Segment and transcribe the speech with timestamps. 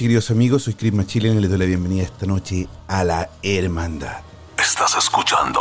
[0.00, 0.62] Noches, queridos amigos.
[0.62, 4.22] Soy Chris Machilian y les doy la bienvenida esta noche a la Hermandad.
[4.58, 5.60] Estás escuchando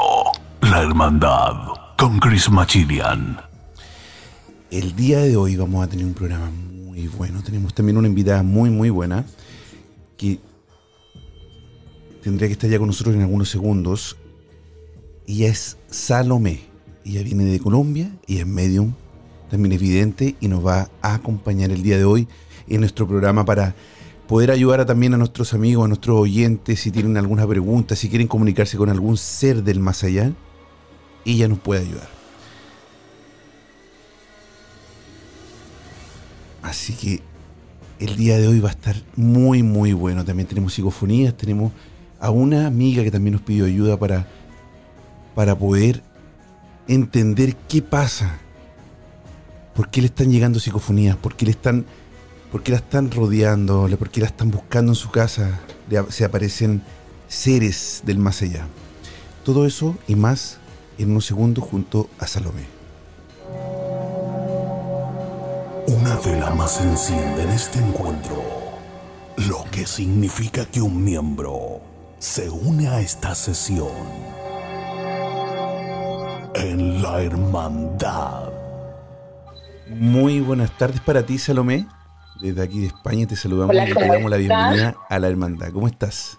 [0.62, 1.56] La Hermandad
[1.98, 3.38] con Chris Machilian.
[4.72, 7.44] El día de hoy vamos a tener un programa muy bueno.
[7.44, 9.26] Tenemos también una invitada muy, muy buena
[10.18, 10.40] que
[12.24, 14.16] tendría que estar ya con nosotros en algunos segundos.
[15.28, 16.62] Ella es Salomé.
[17.04, 18.94] Ella viene de Colombia y es medium,
[19.50, 22.28] también es vidente y nos va a acompañar el día de hoy
[22.68, 23.76] en nuestro programa para
[24.30, 28.28] poder ayudar también a nuestros amigos, a nuestros oyentes, si tienen alguna pregunta, si quieren
[28.28, 30.32] comunicarse con algún ser del más allá,
[31.26, 32.08] ella nos puede ayudar.
[36.62, 37.24] Así que
[37.98, 40.24] el día de hoy va a estar muy, muy bueno.
[40.24, 41.72] También tenemos psicofonías, tenemos
[42.20, 44.28] a una amiga que también nos pidió ayuda para,
[45.34, 46.04] para poder
[46.88, 48.38] entender qué pasa.
[49.74, 51.18] ¿Por qué le están llegando psicofonías?
[51.18, 51.88] ¿Por qué le están,
[52.52, 53.88] por qué la están rodeando?
[53.98, 55.60] ¿Por qué la están buscando en su casa?
[56.10, 56.84] Se aparecen
[57.28, 58.68] seres del más allá.
[59.44, 60.58] Todo eso y más
[60.98, 62.68] en unos segundos junto a Salomé.
[65.88, 68.44] Una vela más se enciende en este encuentro,
[69.48, 71.82] lo que significa que un miembro
[72.20, 73.90] se une a esta sesión
[76.54, 78.50] en la hermandad.
[79.88, 81.88] Muy buenas tardes para ti, Salomé.
[82.40, 85.28] Desde aquí de España te saludamos Hola, y te ¿cómo damos la bienvenida a la
[85.28, 85.72] hermandad.
[85.74, 86.38] ¿Cómo estás?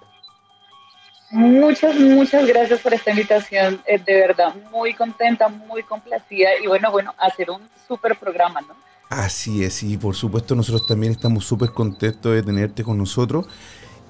[1.30, 3.80] Muchas, muchas gracias por esta invitación.
[3.86, 8.74] Eh, de verdad, muy contenta, muy complacida y bueno, bueno, hacer un súper programa, ¿no?
[9.10, 13.46] Así es, y por supuesto nosotros también estamos súper contentos de tenerte con nosotros.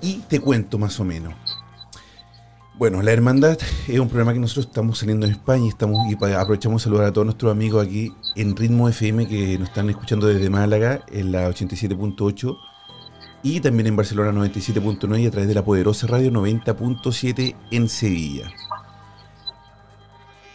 [0.00, 1.34] Y te cuento más o menos.
[2.80, 3.58] Bueno, La Hermandad
[3.88, 7.08] es un programa que nosotros estamos saliendo en España y, estamos, pa- aprovechamos de saludar
[7.08, 11.30] a todos nuestros amigos aquí en Ritmo FM que nos están escuchando desde Málaga en
[11.30, 12.56] la 87.8
[13.42, 18.50] y también en Barcelona 97.9 y a través de la poderosa radio 90.7 en Sevilla.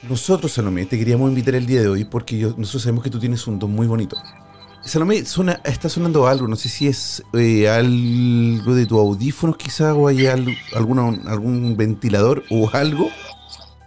[0.09, 3.45] Nosotros, Salomé, te queríamos invitar el día de hoy porque nosotros sabemos que tú tienes
[3.45, 4.17] un don muy bonito.
[4.85, 9.95] Salomé, suena, está sonando algo, no sé si es eh, algo de tu audífonos quizá
[9.95, 13.09] o hay alguna, algún ventilador o algo,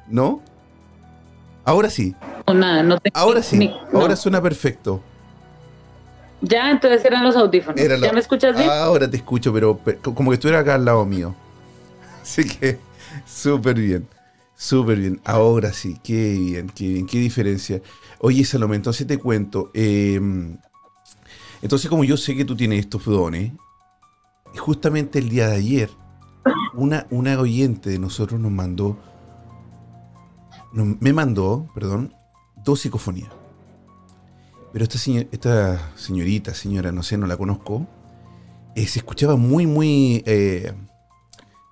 [0.09, 0.43] ¿no?
[1.65, 2.17] Ahora sí,
[2.49, 4.01] No, nada, no tengo ahora sí, ni- no.
[4.01, 5.01] ahora suena perfecto.
[6.41, 7.81] Ya, entonces eran los audífonos.
[7.81, 8.69] Era la- ¿Ya me escuchas bien?
[8.69, 11.35] Ahora te escucho, pero, pe- como que estuviera acá al lado mío.
[12.23, 12.79] Así que,
[13.25, 14.09] súper bien,
[14.57, 15.21] súper bien.
[15.25, 17.81] Ahora sí, qué bien, qué bien, qué diferencia.
[18.19, 19.71] Oye, Salomé, entonces te cuento.
[19.75, 20.21] eh,
[21.63, 23.53] entonces, como yo sé que tú tienes estos dones,
[24.57, 25.91] justamente el día de ayer,
[26.75, 28.97] una, una oyente de nosotros nos mandó,
[30.73, 32.15] me mandó, perdón,
[32.65, 33.31] dos psicofonías.
[34.73, 37.87] Pero esta, señor- esta señorita, señora, no sé, no la conozco,
[38.75, 40.23] eh, se escuchaba muy, muy...
[40.27, 40.73] eh,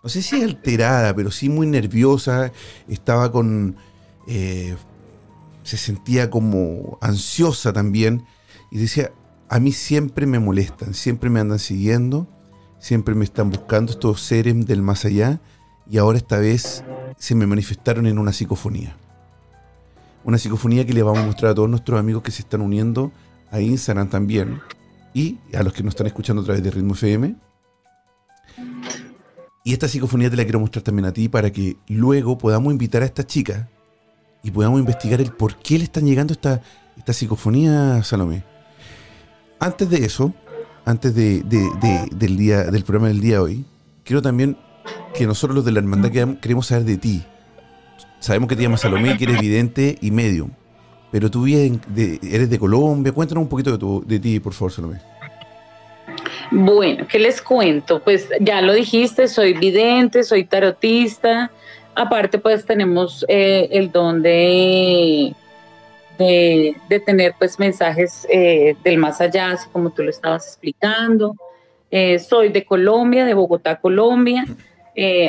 [0.03, 2.53] no sé si alterada, pero sí muy nerviosa,
[2.89, 3.77] estaba con,
[4.29, 4.77] eh,
[5.65, 8.25] se sentía como ansiosa también
[8.71, 9.11] y decía,
[9.49, 12.27] a mí siempre me molestan, siempre me andan siguiendo,
[12.79, 15.41] siempre me están buscando estos seres del más allá
[15.89, 16.85] y ahora esta vez
[17.17, 18.97] se me manifestaron en una psicofonía.
[20.25, 23.13] Una psicofonía que le vamos a mostrar a todos nuestros amigos que se están uniendo
[23.51, 24.61] a Instagram también
[25.15, 27.37] y a los que nos están escuchando a través de Ritmo FM.
[29.65, 33.03] Y esta psicofonía te la quiero mostrar también a ti para que luego podamos invitar
[33.03, 33.69] a esta chica
[34.43, 36.61] y podamos investigar el por qué le están llegando esta,
[36.97, 38.56] esta psicofonía, Salomé.
[39.59, 40.33] Antes de eso,
[40.85, 43.65] antes de, del, día, del programa del día de hoy,
[44.05, 44.57] quiero también
[45.15, 46.11] que nosotros los de la hermandad
[46.41, 47.25] queremos saber de ti.
[48.21, 50.51] Sabemos que te llamas Salomé, que eres vidente y medium.
[51.11, 53.13] Pero tú eres de Colombia.
[53.13, 55.01] Cuéntanos un poquito de, de ti, por favor, Salomé.
[56.51, 58.01] Bueno, ¿qué les cuento?
[58.01, 61.51] Pues ya lo dijiste, soy vidente, soy tarotista.
[61.95, 65.35] Aparte, pues tenemos eh, el don de,
[66.19, 71.35] de, tener pues mensajes eh, del más allá, así como tú lo estabas explicando.
[71.91, 74.45] Eh, soy de Colombia, de Bogotá, Colombia.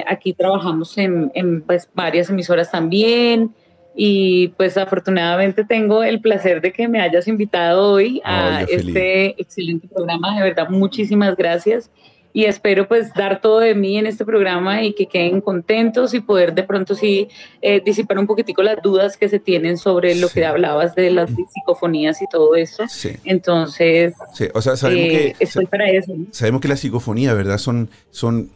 [0.07, 3.53] aquí trabajamos en, en pues, varias emisoras también
[3.99, 9.87] y pues afortunadamente tengo el placer de que me hayas invitado hoy a este excelente
[9.87, 10.37] programa.
[10.37, 11.89] De verdad, muchísimas gracias
[12.37, 16.19] y espero pues dar todo de mí en este programa y que queden contentos y
[16.19, 17.29] poder de pronto sí
[17.63, 21.31] eh, disipar un poquitico las dudas que se tienen sobre lo que hablabas de las
[21.31, 22.83] psicofonías y todo eso.
[23.23, 24.13] Entonces,
[24.53, 26.13] o sea, sabemos eh, que, estoy para eso.
[26.29, 27.57] Sabemos que la psicofonía, ¿verdad?
[27.57, 28.51] Son, son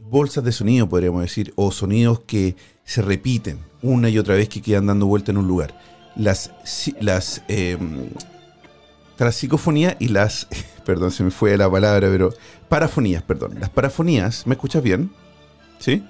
[0.00, 4.60] bolsas de sonido, podríamos decir, o sonidos que se repiten una y otra vez que
[4.60, 5.72] quedan dando vuelta en un lugar.
[6.16, 6.50] Las,
[6.98, 7.78] las eh,
[9.30, 10.48] psicofonías y las,
[10.84, 12.32] perdón, se me fue la palabra, pero
[12.70, 13.56] parafonías, perdón.
[13.60, 15.10] Las parafonías, ¿me escuchas bien?
[15.78, 16.02] ¿Sí?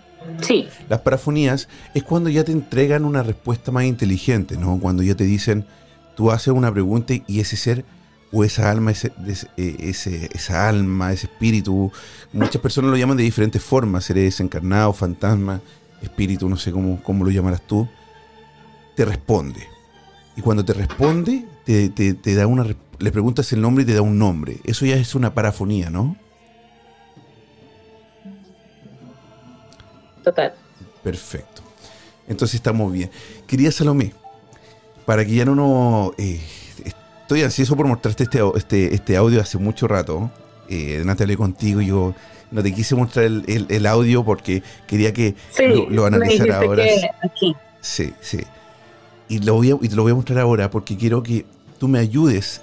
[0.42, 0.68] Sí.
[0.88, 4.78] Las parafonías es cuando ya te entregan una respuesta más inteligente, ¿no?
[4.78, 5.64] Cuando ya te dicen,
[6.14, 7.84] tú haces una pregunta y ese ser
[8.30, 9.10] o esa alma, ese,
[9.56, 11.90] ese, esa alma, ese espíritu,
[12.32, 15.60] muchas personas lo llaman de diferentes formas, seres desencarnado, fantasma,
[16.02, 17.88] espíritu, no sé cómo, cómo lo llamarás tú,
[18.94, 19.66] te responde.
[20.36, 22.64] Y cuando te responde, te, da una,
[22.98, 24.58] le preguntas el nombre y te da un nombre.
[24.64, 26.16] Eso ya es una parafonía, ¿no?
[30.22, 30.54] Total.
[31.02, 31.62] Perfecto.
[32.28, 33.10] Entonces estamos bien.
[33.46, 34.12] Quería Salomé,
[35.04, 36.12] para que ya no nos...
[36.18, 36.40] Eh,
[36.84, 40.30] estoy ansioso por mostrarte este, este, este audio hace mucho rato.
[40.68, 42.14] Eh, Natalia, contigo yo
[42.50, 45.34] no te quise mostrar el, audio porque quería que
[45.88, 46.84] lo, analizara ahora.
[47.80, 48.40] Sí, sí.
[49.28, 51.46] Y, lo voy a, y te lo voy a mostrar ahora porque quiero que
[51.78, 52.62] tú me ayudes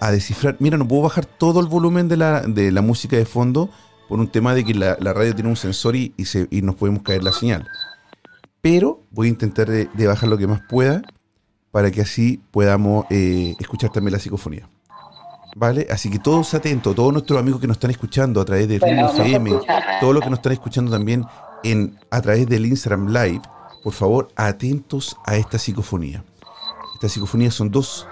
[0.00, 0.56] a descifrar.
[0.58, 3.70] Mira, no puedo bajar todo el volumen de la, de la música de fondo
[4.08, 7.02] por un tema de que la, radio tiene un sensor y, se, y, nos podemos
[7.02, 7.66] caer la señal.
[8.60, 11.02] Pero voy a intentar de, bajar lo que más pueda
[11.70, 14.68] para que así podamos eh, escuchar también la psicofonía.
[15.54, 15.86] ¿Vale?
[15.90, 19.10] Así que todos atentos, todos nuestros amigos que nos están escuchando a través de Ritmo
[19.10, 19.52] FM,
[20.00, 21.24] todos los que nos están escuchando también
[21.64, 23.40] en, a través del Instagram Live,
[23.82, 26.22] por favor, atentos a esta psicofonía.
[26.94, 28.06] Estas psicofonías son dos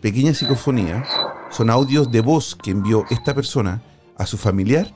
[0.00, 1.06] pequeñas psicofonías,
[1.50, 3.82] son audios de voz que envió esta persona
[4.20, 4.92] a su familiar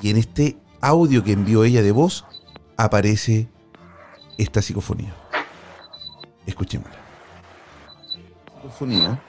[0.00, 2.24] y en este audio que envió ella de voz
[2.76, 3.48] aparece
[4.38, 5.12] esta psicofonía.
[6.46, 6.96] Escuchémosla.
[8.62, 9.20] Psicofonía.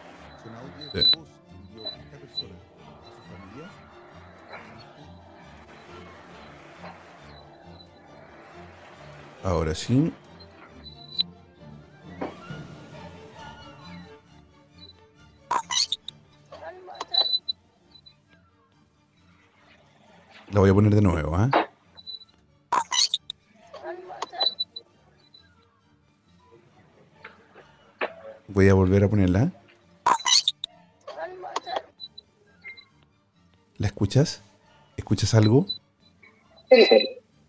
[9.44, 10.14] Ahora sí.
[20.51, 21.50] La voy a poner de nuevo, ¿eh?
[28.48, 29.51] Voy a volver a ponerla.
[33.77, 34.42] ¿La escuchas?
[34.96, 35.66] ¿Escuchas algo?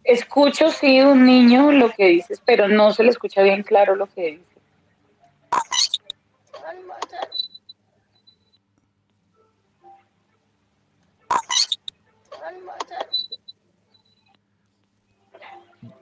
[0.05, 4.07] Escucho, sí, un niño lo que dices, pero no se le escucha bien claro lo
[4.07, 4.48] que dice.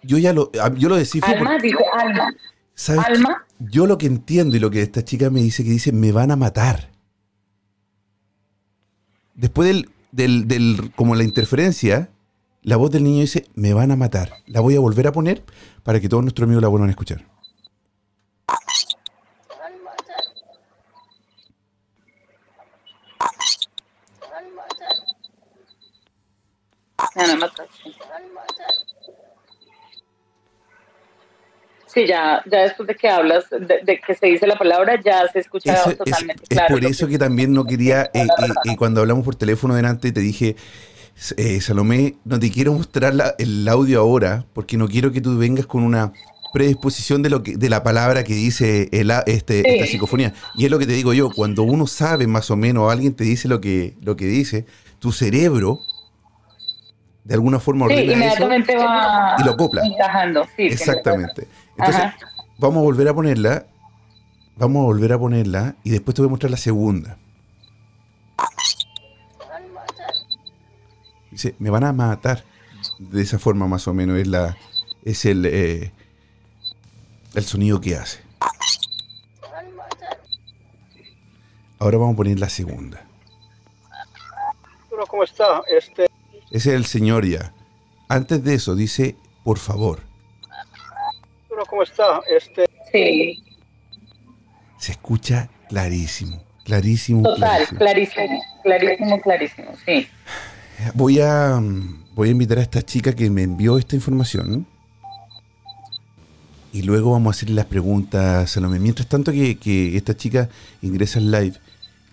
[0.07, 1.31] Yo ya lo, ah, yo lo descifro.
[1.35, 2.35] Alma, dice alma.
[2.75, 3.05] ¿Sabes?
[3.05, 3.47] Alma.
[3.59, 6.31] Yo lo que entiendo y lo que esta chica me dice que dice, me van
[6.31, 6.91] a matar.
[9.35, 12.11] Después del, del, del como la interferencia,
[12.63, 14.33] la voz del niño dice, me van a matar.
[14.47, 15.43] La voy a volver a poner
[15.83, 17.25] para que todos nuestros amigos la vuelvan a escuchar.
[27.15, 27.67] Me van a matar.
[31.97, 35.39] Sí, ya, ya después de que hablas, de, que se dice la palabra, ya se
[35.39, 36.75] escucha totalmente es, claro.
[36.75, 38.27] Es por eso que también no quería, eh, eh,
[38.67, 40.57] eh, cuando hablamos por teléfono delante, te dije,
[41.63, 45.85] Salomé, no te quiero mostrar el audio ahora, porque no quiero que tú vengas con
[45.85, 46.13] una
[46.53, 50.35] predisposición de lo que de la palabra que dice el, este, esta psicofonía.
[50.55, 53.25] Y es lo que te digo yo, cuando uno sabe más o menos, alguien te
[53.25, 54.67] dice lo que, lo que dice,
[54.99, 55.81] tu cerebro
[57.25, 59.83] de alguna forma ordena inmediatamente va y lo acopla.
[60.59, 61.49] Exactamente.
[61.79, 62.13] Entonces,
[62.59, 63.67] vamos a volver a ponerla.
[64.57, 67.19] Vamos a volver a ponerla y después te voy a mostrar la segunda.
[71.31, 72.45] Dice, me van a matar.
[72.99, 74.57] De esa forma más o menos es la
[75.05, 75.93] es el eh,
[77.35, 78.21] el sonido que hace.
[81.79, 83.05] Ahora vamos a poner la segunda.
[85.09, 85.63] ¿Cómo está?
[85.69, 86.07] Este...
[86.51, 87.53] Ese es el señor ya.
[88.09, 90.06] Antes de eso dice, por favor.
[91.69, 92.21] ¿Cómo está?
[92.29, 92.67] Este...
[92.93, 93.43] Sí.
[94.79, 97.23] Se escucha clarísimo, clarísimo.
[97.23, 100.07] Total, clarísimo, clarísimo, clarísimo, sí.
[100.95, 101.61] Voy a,
[102.15, 104.67] voy a invitar a esta chica que me envió esta información
[106.73, 108.79] y luego vamos a hacerle las preguntas, Salomé.
[108.79, 110.51] Mientras tanto que, que esta chica
[110.83, 111.55] ingresa al live,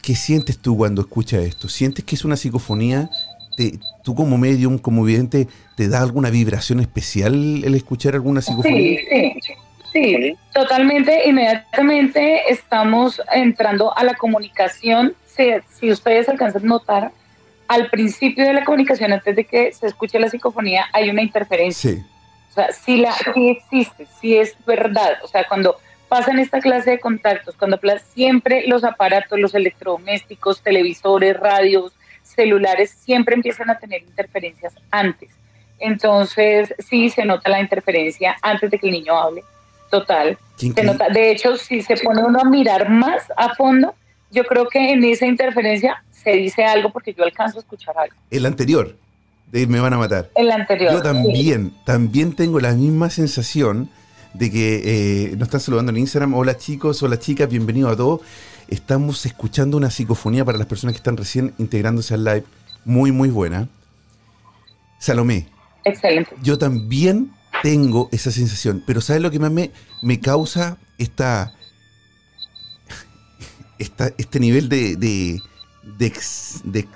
[0.02, 1.68] ¿qué sientes tú cuando escuchas esto?
[1.68, 3.10] ¿Sientes que es una psicofonía?
[3.56, 9.00] Te, ¿Tú como medium, como vidente, te da alguna vibración especial el escuchar alguna psicofonía?
[9.00, 9.54] Sí, sí,
[9.94, 11.28] sí, totalmente.
[11.28, 15.14] Inmediatamente estamos entrando a la comunicación.
[15.26, 17.12] Si, si ustedes alcanzan a notar,
[17.68, 21.92] al principio de la comunicación, antes de que se escuche la psicofonía, hay una interferencia.
[21.92, 22.04] Sí
[22.54, 25.18] o sea, sí, la, existe, sí es verdad.
[25.24, 27.80] O sea, cuando pasan esta clase de contactos, cuando
[28.14, 31.94] siempre los aparatos, los electrodomésticos, televisores, radios,
[32.34, 35.30] celulares, siempre empiezan a tener interferencias antes.
[35.80, 39.44] Entonces, sí se nota la interferencia antes de que el niño hable,
[39.90, 40.38] total.
[40.58, 43.94] Se nota, de hecho, si se pone uno a mirar más a fondo,
[44.32, 48.16] yo creo que en esa interferencia se dice algo porque yo alcanzo a escuchar algo.
[48.32, 48.96] El anterior
[49.68, 50.30] me van a matar.
[50.36, 50.92] El anterior.
[50.92, 53.90] Yo también, también tengo la misma sensación
[54.34, 56.34] de que eh, nos están saludando en Instagram.
[56.34, 58.22] Hola chicos, hola chicas, bienvenidos a todos.
[58.74, 62.44] Estamos escuchando una psicofonía para las personas que están recién integrándose al live.
[62.86, 63.70] Muy, muy buena.
[64.98, 65.48] Salomé.
[65.86, 66.36] Excelente.
[66.42, 69.70] Yo también tengo esa sensación, pero ¿sabes lo que más me,
[70.02, 71.54] me causa esta,
[73.78, 75.40] esta, este nivel de, de,
[76.64, 76.88] de,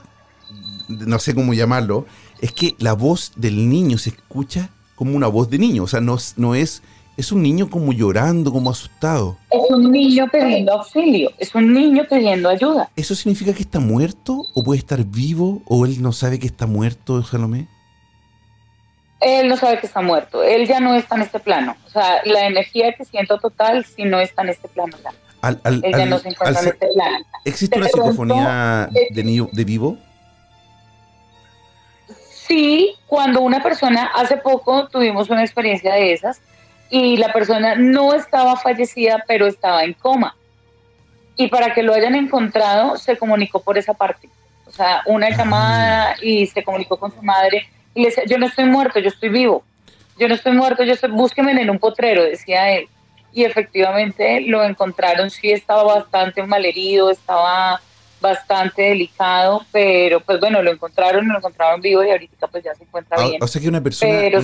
[0.90, 2.08] no sé cómo llamarlo,
[2.42, 6.02] es que la voz del niño se escucha como una voz de niño, o sea,
[6.02, 6.82] no, no es,
[7.18, 9.38] es un niño como llorando, como asustado.
[9.50, 12.92] Es un niño pidiendo auxilio, es un niño pidiendo ayuda.
[12.96, 16.68] ¿Eso significa que está muerto o puede estar vivo o él no sabe que está
[16.68, 17.68] muerto, Salomé?
[19.20, 21.76] Él no sabe que está muerto, él ya no está en este plano.
[21.88, 25.50] O sea, la energía que siento total si no está en este plano ya.
[25.64, 27.26] él ya no se encuentra en este plano.
[27.44, 29.98] ¿Existe una psicofonía de, de vivo?
[32.48, 36.42] Sí, cuando una persona, hace poco tuvimos una experiencia de esas
[36.90, 40.36] y la persona no estaba fallecida, pero estaba en coma.
[41.36, 44.30] Y para que lo hayan encontrado, se comunicó por esa parte.
[44.66, 48.48] O sea, una llamada y se comunicó con su madre y le decía, yo no
[48.48, 49.64] estoy muerto, yo estoy vivo.
[50.20, 52.88] Yo no estoy muerto, yo estoy, búsqueme en un potrero, decía él.
[53.34, 57.82] Y efectivamente lo encontraron, sí estaba bastante malherido, estaba
[58.20, 62.84] bastante delicado, pero pues bueno, lo encontraron, lo encontraron vivo y ahorita pues ya se
[62.84, 63.44] encuentra ah, bien.
[63.44, 64.42] O sea que una persona, pero,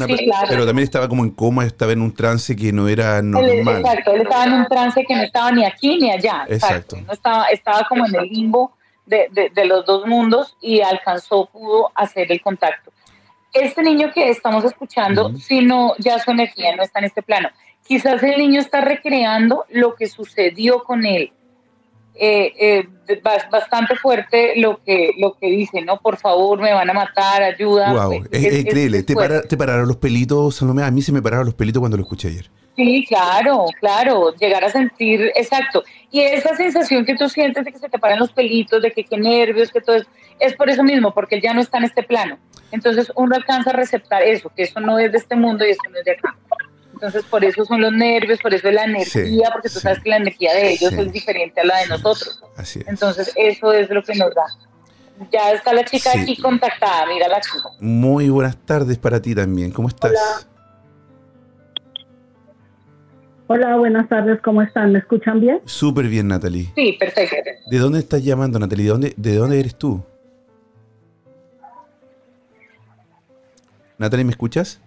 [0.47, 3.79] pero, también estaba como en coma, estaba en un trance que no era normal.
[3.79, 6.45] exacto, él estaba en un trance que no estaba ni aquí ni allá.
[6.47, 6.97] Exacto.
[7.05, 8.73] No estaba, estaba como en el limbo
[9.05, 12.91] de, de, los dos mundos y alcanzó, pudo hacer el contacto.
[13.51, 17.49] Este niño que estamos escuchando, si no, ya su energía no está en este plano.
[17.85, 21.33] Quizás el niño está recreando lo que sucedió con él
[22.15, 25.99] eh, eh, bastante fuerte lo que lo que dice, ¿no?
[25.99, 27.91] Por favor, me van a matar, ayuda.
[27.91, 29.03] Wow, es, increíble.
[29.03, 30.83] ¿Te, ¿Te, pararon los pelitos, Salomé?
[30.83, 32.49] A mí se me pararon los pelitos cuando lo escuché ayer.
[32.75, 35.83] Sí, claro, claro, llegar a sentir, exacto.
[36.11, 39.03] Y esa sensación que tú sientes de que se te paran los pelitos, de que
[39.03, 40.07] qué nervios, que todo eso,
[40.39, 42.39] es por eso mismo, porque él ya no está en este plano.
[42.71, 45.81] Entonces uno alcanza a receptar eso, que eso no es de este mundo y eso
[45.91, 46.35] no es de acá.
[46.93, 50.09] Entonces, por eso son los nervios, por eso es la energía, porque tú sabes que
[50.09, 52.41] la energía de ellos es diferente a la de nosotros.
[52.55, 52.87] Así es.
[52.87, 54.45] Entonces, eso es lo que nos da.
[55.31, 57.69] Ya está la chica aquí contactada, mira la chica.
[57.79, 60.11] Muy buenas tardes para ti también, ¿cómo estás?
[60.11, 60.47] Hola.
[63.47, 64.93] Hola, buenas tardes, ¿cómo están?
[64.93, 65.61] ¿Me escuchan bien?
[65.65, 66.71] Súper bien, Natalie.
[66.75, 67.35] Sí, perfecto.
[67.69, 68.85] ¿De dónde estás llamando, Natalie?
[68.85, 70.03] ¿De dónde, de dónde eres tú?
[73.97, 74.79] Natalie, ¿me escuchas?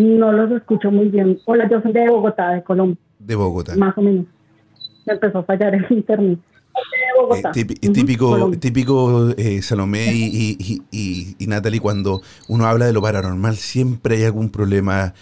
[0.00, 1.38] No los escucho muy bien.
[1.44, 3.76] Hola, yo soy de Bogotá, de Colombia, De Bogotá.
[3.76, 4.26] más o menos.
[5.06, 6.38] Me empezó a fallar el internet.
[6.38, 7.50] De Bogotá.
[7.54, 13.02] Eh, típico, típico eh, Salomé y, y, y- y- Natalie, cuando uno habla de lo
[13.02, 15.12] paranormal, siempre hay algún problema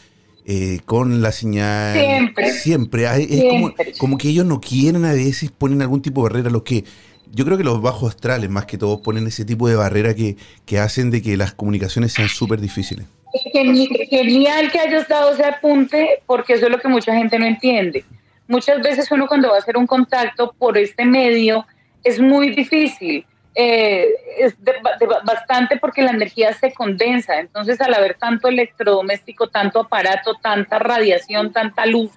[0.44, 1.98] eh, con la señal.
[1.98, 2.50] Siempre.
[2.52, 3.08] Siempre.
[3.08, 6.50] Hay- es como, como que ellos no quieren a veces, ponen algún tipo de barrera.
[6.50, 6.84] Los que,
[7.32, 10.36] yo creo que los bajos astrales, más que todos, ponen ese tipo de barrera que,
[10.66, 13.06] que hacen de que las comunicaciones sean súper difíciles.
[13.52, 17.46] Geni- Genial que hayas dado ese apunte, porque eso es lo que mucha gente no
[17.46, 18.04] entiende.
[18.46, 21.66] Muchas veces uno cuando va a hacer un contacto por este medio
[22.02, 24.06] es muy difícil, eh,
[24.38, 27.40] es de- de- bastante porque la energía se condensa.
[27.40, 32.10] Entonces, al haber tanto electrodoméstico, tanto aparato, tanta radiación, tanta luz,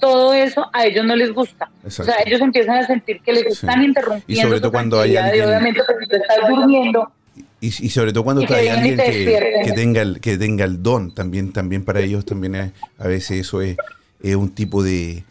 [0.00, 1.70] todo eso a ellos no les gusta.
[1.84, 2.10] Exacto.
[2.10, 3.66] O sea, ellos empiezan a sentir que les Sí.
[3.66, 4.24] están interrumpiendo.
[4.26, 7.12] Y sobre todo cuando hay tranquilidad, y alguien- obviamente, pues, si tú estás durmiendo,
[7.60, 11.52] Y, y sobre todo cuando hay alguien que, tenga el, que tenga el don, también,
[11.52, 13.76] también para ellos también es- a veces eso es,
[14.22, 15.24] es un tipo de,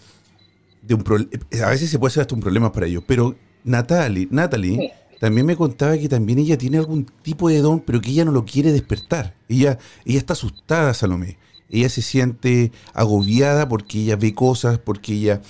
[0.84, 1.18] de un pro-
[1.64, 3.04] a veces se puede ser hasta un problema para ellos.
[3.08, 4.92] Pero Natalie, Natalie Sí.
[5.20, 8.32] también me contaba que también ella tiene algún tipo de don, pero que ella no
[8.32, 9.34] lo quiere despertar.
[9.48, 11.38] Ella, ella está asustada, Salomé.
[11.72, 15.42] Ella se siente agobiada porque ella ve cosas, porque ella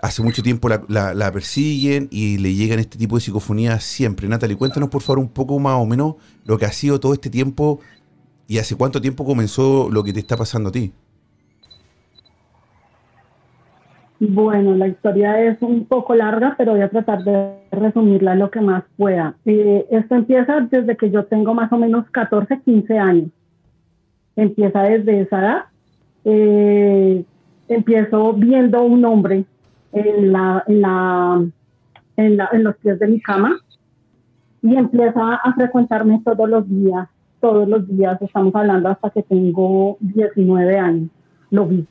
[0.00, 4.28] hace mucho tiempo la, persiguen y le llegan este tipo de psicofonías siempre.
[4.28, 6.14] Natalie, cuéntanos por favor un poco más o menos
[6.44, 7.80] lo que ha sido todo este tiempo
[8.46, 10.92] y hace cuánto tiempo comenzó lo que te está pasando a ti.
[14.20, 18.60] Bueno, la historia es un poco larga, pero voy a tratar de resumirla lo que
[18.60, 19.36] más pueda.
[19.44, 23.30] Eh, esto empieza desde que yo tengo más o menos 14, 15 años.
[24.34, 25.64] Empieza desde esa edad.
[26.24, 27.24] Eh,
[27.68, 29.44] empiezo viendo un hombre
[29.92, 31.44] en, la, en, la,
[32.16, 33.56] en, la- en los pies de mi cama
[34.62, 37.08] y empieza a frecuentarme todos los días,
[37.40, 41.10] todos los días, estamos hablando hasta que tengo 19 años,
[41.50, 41.86] lo vi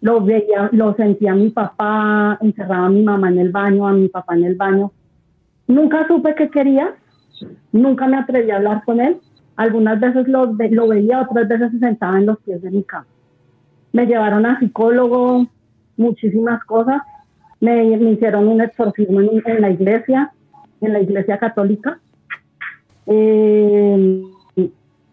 [0.00, 4.08] lo veía, lo sentía mi papá, encerraba a mi mamá en el baño, a mi
[4.08, 4.92] papá en el baño.
[5.66, 6.94] Nunca supe qué quería,
[7.72, 9.16] nunca me atreví a hablar con él.
[9.56, 13.06] Algunas veces lo, lo veía, otras veces se sentaba en los pies de mi cama.
[13.94, 15.46] Me llevaron a psicólogo,
[15.96, 17.02] muchísimas cosas.
[17.60, 20.32] Me, me hicieron un exorcismo en, en la iglesia,
[20.80, 21.98] en la iglesia católica.
[23.06, 24.22] Eh,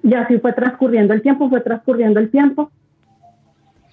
[0.03, 2.71] y así fue transcurriendo el tiempo, fue transcurriendo el tiempo.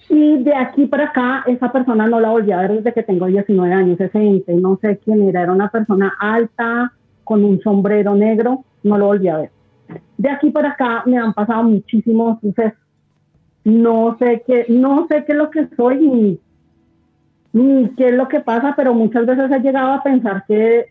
[0.09, 3.27] Y de aquí para acá, esa persona no la volví a ver desde que tengo
[3.27, 8.15] 19 años, ese ente, no sé quién era, era una persona alta, con un sombrero
[8.15, 9.51] negro, no lo volví a ver.
[10.17, 12.79] De aquí para acá me han pasado muchísimos sucesos.
[13.63, 16.39] No sé qué, no sé qué es lo que soy ni
[17.53, 20.87] qué es lo que pasa, pero muchas veces he llegado a pensar que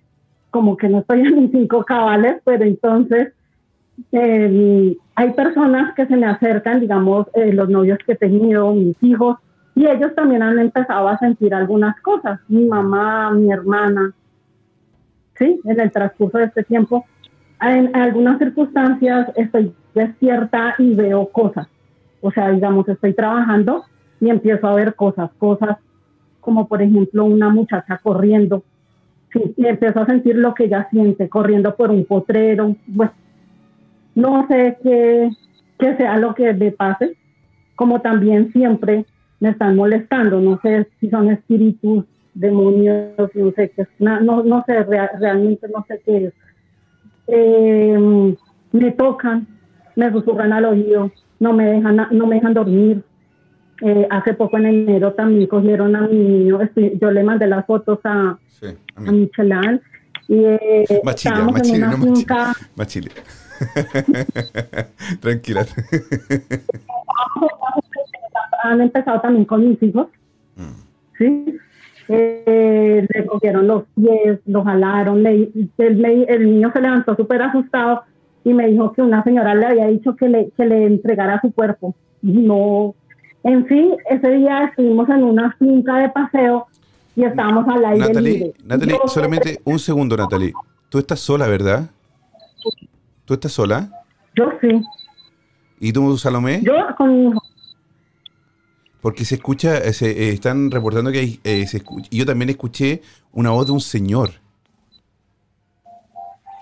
[0.51, 3.33] como que no estoy en mis cinco cabales, pero entonces
[4.12, 8.97] eh, hay personas que se me acercan, digamos, eh, los novios que he tenido, mis
[9.03, 9.38] hijos,
[9.75, 14.12] y ellos también han empezado a sentir algunas cosas, mi mamá, mi hermana,
[15.37, 15.61] ¿sí?
[15.64, 17.05] En el transcurso de este tiempo,
[17.61, 21.68] en algunas circunstancias estoy despierta y veo cosas,
[22.21, 23.85] o sea, digamos, estoy trabajando
[24.21, 25.77] y empiezo a ver cosas, cosas
[26.40, 28.62] como por ejemplo una muchacha corriendo,
[29.57, 33.12] y empiezo a sentir lo que ella siente, corriendo por un potrero, bueno,
[34.14, 35.31] no sé qué,
[35.79, 37.16] qué sea lo que me pase,
[37.77, 39.05] como también siempre
[39.40, 44.83] me están molestando, no sé si son espíritus, demonios, no sé qué, no, no sé,
[44.85, 46.33] rea- realmente no sé qué es.
[47.29, 48.35] Eh,
[48.72, 49.46] me tocan,
[49.96, 53.03] me susurran al oído, no me dejan, no me dejan dormir.
[53.83, 56.59] Eh, hace poco en enero también cogieron a mi niño,
[57.01, 59.21] yo le mandé las fotos a, Sí, a a mí.
[59.21, 59.81] Michelin
[60.27, 62.53] y eh, estábamos en una no finca.
[65.21, 65.64] Tranquila.
[68.62, 70.09] han empezado también con mis hijos,
[71.17, 71.57] ¿sí?
[72.09, 77.43] Eh, le cogieron los pies, lo jalaron, le- el, le- el niño se levantó súper
[77.43, 78.03] asustado
[78.45, 81.53] y me dijo que una señora le había dicho que le, que le entregara su
[81.53, 81.95] cuerpo.
[82.23, 82.95] No,
[83.44, 86.66] en fin, ese día estuvimos en una finca de paseo
[87.16, 88.53] y estábamos al aire Natalie, libre.
[88.64, 90.53] Natalie, Yo- solamente un segundo, Natalie.
[90.88, 91.90] Tú estás sola, ¿verdad?
[93.24, 93.90] ¿Tú estás sola?
[94.35, 94.68] Yo sí,
[95.81, 96.61] ¿Y tú, Salomé?
[96.62, 97.40] yo con mi hijo.
[99.01, 102.27] Porque se escucha, eh, se, eh, están reportando que hay, eh, se escu- y yo
[102.27, 103.01] también escuché
[103.33, 104.31] una voz de un señor.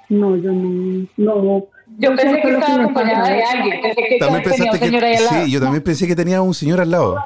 [0.09, 1.67] No, yo no, no.
[1.99, 4.79] Yo sé pensé que estaba me acompañada de alguien, pensé que También tenía pensaste un
[4.85, 5.45] señor ahí que al lado.
[5.45, 7.17] sí, yo también pensé que tenía un señor al lado.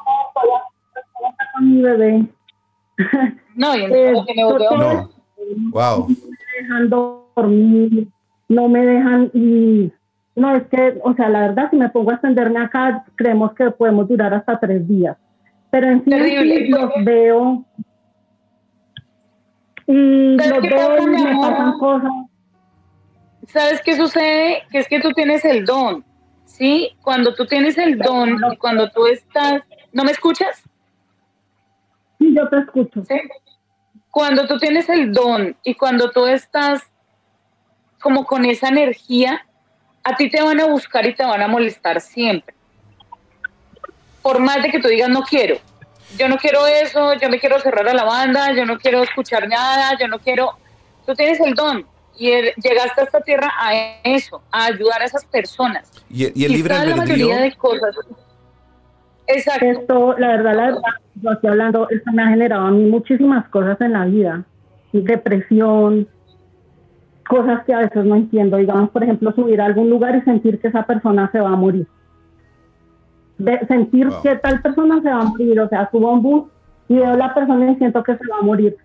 [1.53, 2.25] con mi bebé.
[3.55, 5.09] No, y Eh, entonces me volvió- doctor, No.
[5.71, 6.07] Wow.
[6.61, 8.07] dejan dormir,
[8.47, 9.91] no me dejan y
[10.35, 13.69] No, es que, o sea, la verdad, si me pongo a extenderme acá, creemos que
[13.71, 15.17] podemos durar hasta tres días.
[15.71, 16.69] Pero en sí, Terrible.
[16.69, 17.65] los veo
[19.87, 22.11] y ¿Sabes los veo y me pasan cosas.
[23.51, 24.63] ¿Sabes qué sucede?
[24.71, 26.05] Que es que tú tienes el don,
[26.45, 26.95] ¿sí?
[27.01, 29.61] Cuando tú tienes el don y cuando tú estás...
[29.91, 30.63] ¿No me escuchas?
[32.19, 33.03] Y yo te escucho.
[33.03, 33.19] ¿Sí?
[34.09, 36.81] Cuando tú tienes el don y cuando tú estás
[37.99, 39.45] como con esa energía,
[40.03, 42.55] a ti te van a buscar y te van a molestar siempre.
[44.21, 45.57] Por más de que tú digas no quiero.
[46.17, 49.47] Yo no quiero eso, yo me quiero cerrar a la banda, yo no quiero escuchar
[49.49, 50.57] nada, yo no quiero...
[51.05, 51.85] Tú tienes el don
[52.21, 55.91] y el- llegaste a esta tierra a eso, a ayudar a esas personas.
[56.09, 57.27] Y, y el libre Quizás la albedrío.
[57.27, 57.95] mayoría de cosas.
[59.27, 59.65] Exacto.
[59.65, 60.81] Esto, la verdad, la verdad,
[61.15, 64.43] yo estoy hablando, esto me ha generado a mí muchísimas cosas en la vida.
[64.93, 66.07] Depresión,
[67.27, 68.57] cosas que a veces no entiendo.
[68.57, 71.55] Digamos, por ejemplo, subir a algún lugar y sentir que esa persona se va a
[71.55, 71.87] morir.
[73.37, 74.21] De- sentir Wow.
[74.21, 75.59] que tal persona se va a morir.
[75.59, 76.43] O sea, subo a un bus
[76.89, 78.75] y veo a la persona y siento que se va a morir.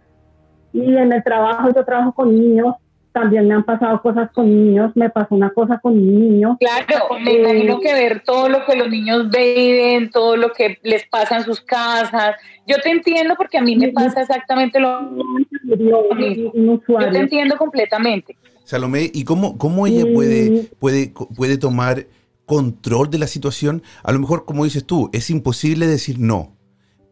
[0.73, 2.75] Y en el trabajo, yo trabajo con niños,
[3.17, 4.93] también me han pasado cosas con niños.
[4.95, 6.59] Me pasó una cosa con un niño.
[6.61, 10.79] Claro, me Eh, imagino que ver todo lo que los niños viven, todo lo que
[10.83, 12.37] les pasa en sus casas.
[12.67, 16.83] Yo te entiendo porque a mí me pasa exactamente lo mismo.
[16.89, 18.37] Yo te entiendo completamente.
[18.65, 20.13] Salomé, ¿y cómo, cómo ella Mm.
[20.15, 22.07] puede, puede, puede tomar
[22.45, 23.83] control de la situación?
[24.03, 26.53] A lo mejor, como dices tú, es imposible decir no.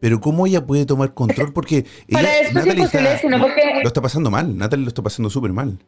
[0.01, 1.51] Pero ¿cómo ella puede tomar control?
[1.53, 4.55] Porque ella, Para esto es imposible, está- sino porque lo está pasando mal.
[4.55, 5.79] Natalie lo está pasando súper mal.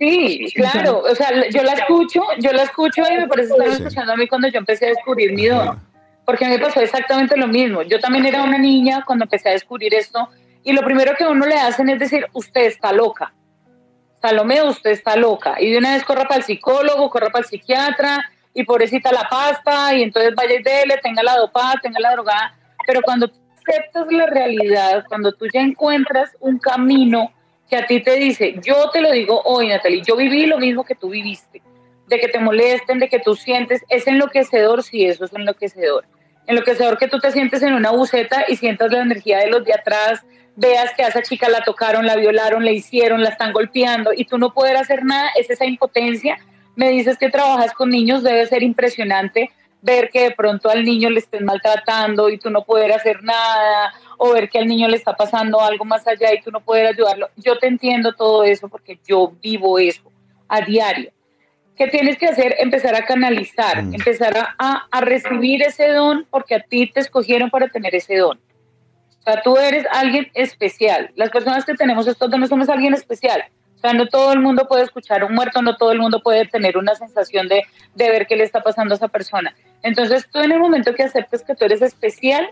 [0.00, 3.74] Sí, claro, o sea, yo la escucho, yo la escucho y me parece estar Sí.
[3.74, 5.78] escuchando a mí cuando yo empecé a descubrir mi don,
[6.24, 7.82] porque a mí me pasó exactamente lo mismo.
[7.82, 10.30] Yo también era una niña cuando empecé a descubrir esto
[10.64, 13.34] y lo primero que uno le hacen es decir, usted está loca.
[14.22, 15.56] Salomé, usted está loca.
[15.60, 19.28] Y de una vez corra para el psicólogo, corra para el psiquiatra y pobrecita la
[19.28, 22.54] pasta y entonces vaya y dele, tenga la dopada, tenga la drogada.
[22.86, 23.30] Pero cuando
[23.66, 27.32] aceptas la realidad, cuando tú ya encuentras un camino
[27.70, 30.84] que a ti te dice, yo te lo digo hoy, Natalie, yo viví lo mismo
[30.84, 31.62] que tú viviste,
[32.08, 36.04] de que te molesten, de que tú sientes, es enloquecedor, sí, eso es enloquecedor.
[36.48, 39.72] Enloquecedor que tú te sientes en una buceta y sientas la energía de los de
[39.72, 40.20] atrás,
[40.56, 44.24] veas que a esa chica la tocaron, la violaron, le hicieron, la están golpeando y
[44.24, 46.38] tú no poder hacer nada, es esa impotencia.
[46.74, 49.50] Me dices que trabajas con niños, debe ser impresionante
[49.82, 53.92] ver que de pronto al niño le estén maltratando y tú no poder hacer nada,
[54.22, 56.86] o ver que al niño le está pasando algo más allá y tú no poder
[56.88, 57.30] ayudarlo.
[57.36, 60.02] Yo te entiendo todo eso porque yo vivo eso
[60.46, 61.10] a diario.
[61.76, 62.54] ¿Qué tienes que hacer?
[62.58, 63.94] Empezar a canalizar, Mm.
[63.94, 68.16] empezar a, a- a recibir ese don porque a ti te escogieron para tener ese
[68.18, 68.38] don.
[69.18, 71.10] O sea, tú eres alguien especial.
[71.14, 73.44] Las personas que tenemos estos dones somos alguien especial.
[73.76, 76.20] O sea, no todo el mundo puede escuchar a un muerto, no todo el mundo
[76.22, 77.62] puede tener una sensación de,
[77.94, 79.54] de ver qué le está pasando a esa persona.
[79.82, 82.50] Entonces, tú en el momento que aceptes que tú eres especial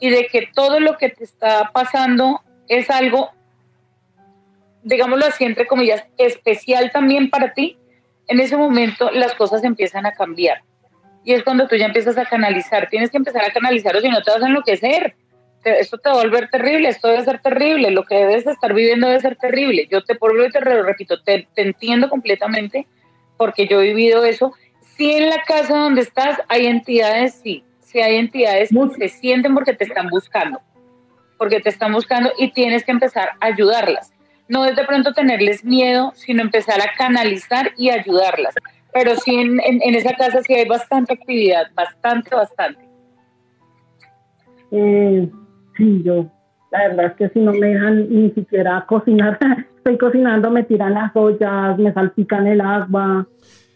[0.00, 3.30] y de que todo lo que te está pasando es algo,
[4.82, 7.76] digámoslo así, entre comillas, especial también para ti,
[8.28, 10.62] en ese momento las cosas empiezan a cambiar.
[11.24, 12.88] Y es cuando tú ya empiezas a canalizar.
[12.90, 15.14] Tienes que empezar a canalizar o si no te vas a enloquecer.
[15.64, 18.74] Esto te va a volver terrible, esto debe ser terrible, lo que debes de estar
[18.74, 19.88] viviendo debe ser terrible.
[19.90, 22.86] Yo te por y te re- repito, te, te entiendo completamente
[23.38, 24.52] porque yo he vivido eso.
[24.96, 29.54] Si en la casa donde estás hay entidades, sí, sí hay entidades que se sienten
[29.54, 30.60] porque te están buscando,
[31.38, 34.12] porque te están buscando y tienes que empezar a ayudarlas.
[34.48, 38.54] No es de pronto tenerles miedo, sino empezar a canalizar y ayudarlas.
[38.92, 42.80] Pero sí en, en- en esa casa sí hay bastante actividad, bastante, bastante.
[44.72, 45.28] Eh,
[45.76, 46.26] sí, yo,
[46.72, 49.38] la verdad es que si no me dejan ni siquiera cocinar,
[49.76, 53.26] estoy cocinando, me tiran las ollas, me salpican el agua,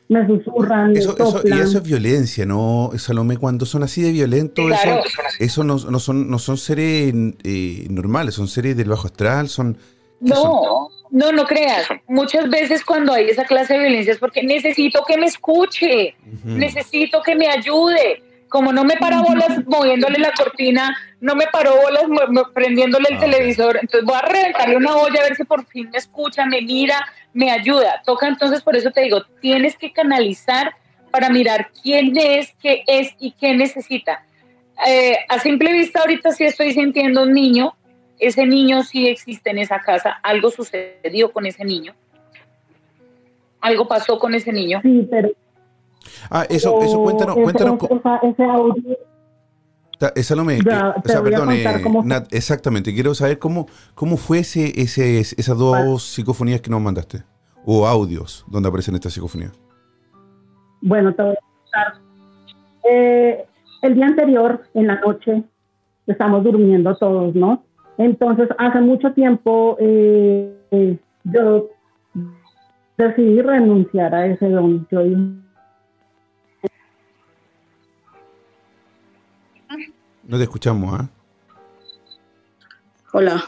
[0.08, 3.36] me susurran, me Eso, eso- y eso es violencia, ¿no, Salomé?
[3.36, 5.02] Cuando son así de violentos, Claro.
[5.04, 7.12] eso, eso no, no son, no son seres
[7.44, 9.76] eh, normales, son seres del bajo astral, son...
[10.20, 11.86] No, no, no creas.
[12.08, 17.22] Muchas veces cuando hay esa clase de violencia es porque necesito que me escuche, necesito
[17.24, 18.22] que me ayude.
[18.48, 22.04] Como no me para bolas moviéndole la cortina, no me paró bolas
[22.54, 25.90] prendiéndole el Ah, televisor, entonces voy a reventarle una olla a ver si por fin
[25.90, 28.02] me escucha, me mira, me ayuda.
[28.06, 30.74] Toca entonces, por eso te digo, tienes que canalizar
[31.10, 34.24] para mirar quién es, qué es y qué necesita.
[34.86, 37.74] Eh, a simple vista ahorita sí estoy sintiendo un niño,
[38.18, 41.94] ese niño sí existe en esa casa, algo sucedió con ese niño,
[43.60, 44.80] algo pasó con ese niño.
[44.82, 45.30] Sí, pero
[46.30, 48.98] Ah, eso, eso, cuéntanos, ese- cuéntanos, ese, esa- ese audio,
[49.98, 52.02] ta- eh, Salomé, Ya, eh, o sea, perdón, eh, cómo.
[52.04, 57.22] Nat, exactamente, quiero saber cómo, cómo fue ese, ese, esas dos psicofonías que nos mandaste,
[57.64, 59.52] o audios donde aparecen estas psicofonías.
[60.80, 62.02] Bueno, te voy a contar.
[62.90, 63.44] Eh,
[63.82, 65.42] el día anterior, en la noche,
[66.06, 67.64] estamos durmiendo todos, ¿no?
[67.98, 71.68] Entonces, hace mucho tiempo eh, eh, yo
[72.96, 74.86] decidí renunciar a ese don.
[74.90, 75.00] Yo
[80.28, 81.08] No te escuchamos, ¿ah?
[83.14, 83.42] Hola.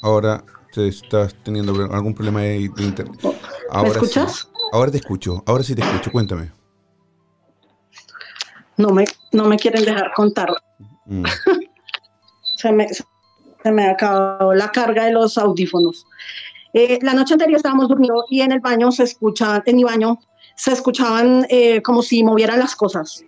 [0.00, 3.20] Ahora te estás teniendo algún problema de, internet.
[3.22, 3.86] ¿Me sí.
[3.88, 4.48] escuchas?
[4.72, 6.50] Ahora te escucho, ahora sí te escucho, cuéntame.
[8.78, 10.48] No me, no me quieren dejar contar.
[11.04, 11.24] Mm.
[12.56, 16.06] Se me, se me acabó la carga de los audífonos.
[16.72, 20.18] Eh, la noche anterior estábamos durmiendo y en el baño se escuchaban, en mi baño,
[20.56, 23.22] se escuchaban eh, como si movieran las cosas.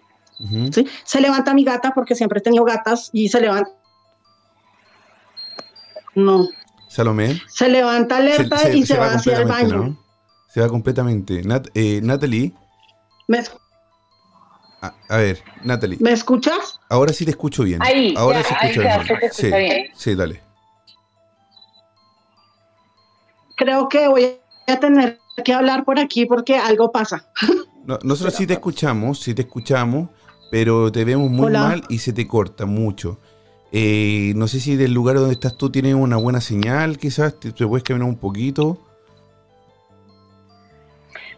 [1.04, 3.70] Se levanta mi gata porque siempre he tenido gatas y se levanta.
[6.14, 6.48] No,
[6.88, 7.40] Salomé.
[7.48, 9.88] se levanta alerta y se, va hacia el completamente, baño.
[9.90, 10.04] ¿no?
[10.48, 11.42] Se va completamente.
[11.44, 12.52] Nat- eh, Natalie,
[13.28, 13.42] ¿Me,
[14.80, 16.80] a, a ver, Natalie, me escuchas?
[16.88, 17.82] ahora sí te escucho bien.
[17.82, 19.06] Ahí, ahora ya, sí ahí escucho ya bien.
[19.08, 19.86] se te escucha sí, bien.
[19.94, 20.42] sí, dale.
[23.56, 27.26] Creo que voy a tener que hablar por aquí porque algo pasa.
[27.86, 30.08] No, nosotros sí te escuchamos, sí te escuchamos,
[30.50, 31.60] pero te vemos muy Hola.
[31.62, 33.18] mal y se te corta mucho.
[33.72, 37.52] Eh, no sé si del lugar donde estás tú tienes una buena señal, quizás te,
[37.52, 38.78] te puedes caminar un poquito.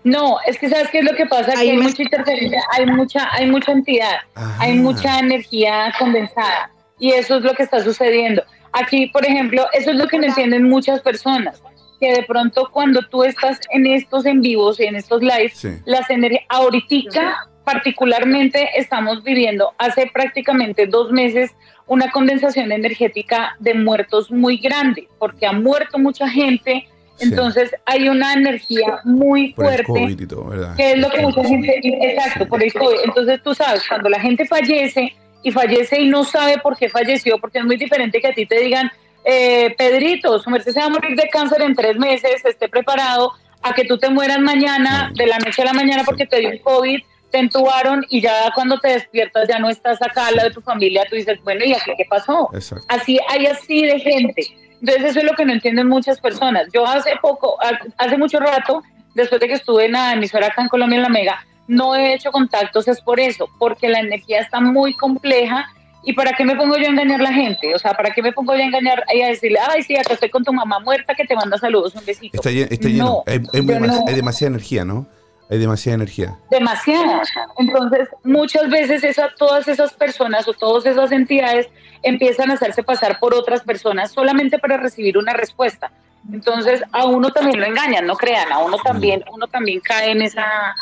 [0.04, 2.62] No, es que sabes qué es lo que pasa, Ahí que hay me- mucha interferencia,
[2.72, 4.16] hay mucha, hay mucha entidad,
[4.58, 8.42] hay Ah, mucha energía condensada y eso es lo que está sucediendo.
[8.72, 11.60] Aquí, por ejemplo, eso es lo que no entienden muchas personas,
[12.00, 15.70] que de pronto cuando tú estás en estos en vivos y en estos lives, Sí.
[15.84, 17.36] las energías, ahorita
[17.72, 21.50] particularmente estamos viviendo hace prácticamente dos meses
[21.86, 27.28] una condensación energética de muertos muy grande, porque ha muerto mucha gente, Sí.
[27.28, 30.76] entonces hay una energía muy Por fuerte todo, ¿verdad?
[30.76, 33.00] que es lo que mucha gente, exacto, por el COVID.
[33.04, 37.38] Entonces tú sabes, cuando la gente fallece y fallece y no sabe por qué falleció,
[37.38, 38.90] porque es muy diferente que a ti te digan,
[39.24, 43.32] eh, Pedrito, su merced se va a morir de cáncer en tres meses, esté preparado,
[43.60, 46.62] a que tú te mueras mañana, de la noche a la mañana, porque te dio
[46.62, 50.54] COVID, te entubaron y ya cuando te despiertas ya no estás acá al lado de
[50.54, 52.48] tu familia, tú dices, bueno, ¿y aquí qué pasó?
[52.54, 52.84] Exacto.
[52.88, 54.46] Así hay así de gente.
[54.80, 56.68] Entonces eso es lo que no entienden muchas personas.
[56.72, 58.82] Yo hace poco, ha- hace mucho rato,
[59.14, 62.14] después de que estuve en la emisora acá en Colombia en La Mega, no he
[62.14, 65.66] hecho contactos, es por eso, porque la energía está muy compleja.
[66.04, 67.74] ¿Y para qué me pongo yo a engañar a la gente?
[67.74, 70.14] O sea, ¿para qué me pongo yo a engañar y a decirle, ay, sí, acá
[70.14, 72.36] estoy con tu mamá muerta que te manda saludos, un besito?
[72.38, 73.04] Está, lle- está lleno.
[73.04, 74.04] No, hay, hay yo demas- no.
[74.06, 75.06] hay demasiada energía, ¿no?
[75.50, 76.38] Hay demasiada energía.
[76.50, 77.52] demasiado.
[77.58, 81.68] Entonces, muchas veces esa, todas esas personas o todas esas entidades
[82.02, 85.90] empiezan a hacerse pasar por otras personas solamente para recibir una respuesta.
[86.30, 90.22] Entonces, a uno también lo engañan, no crean, a uno también, uno también cae en
[90.22, 90.74] esa...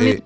[0.00, 0.22] Eh,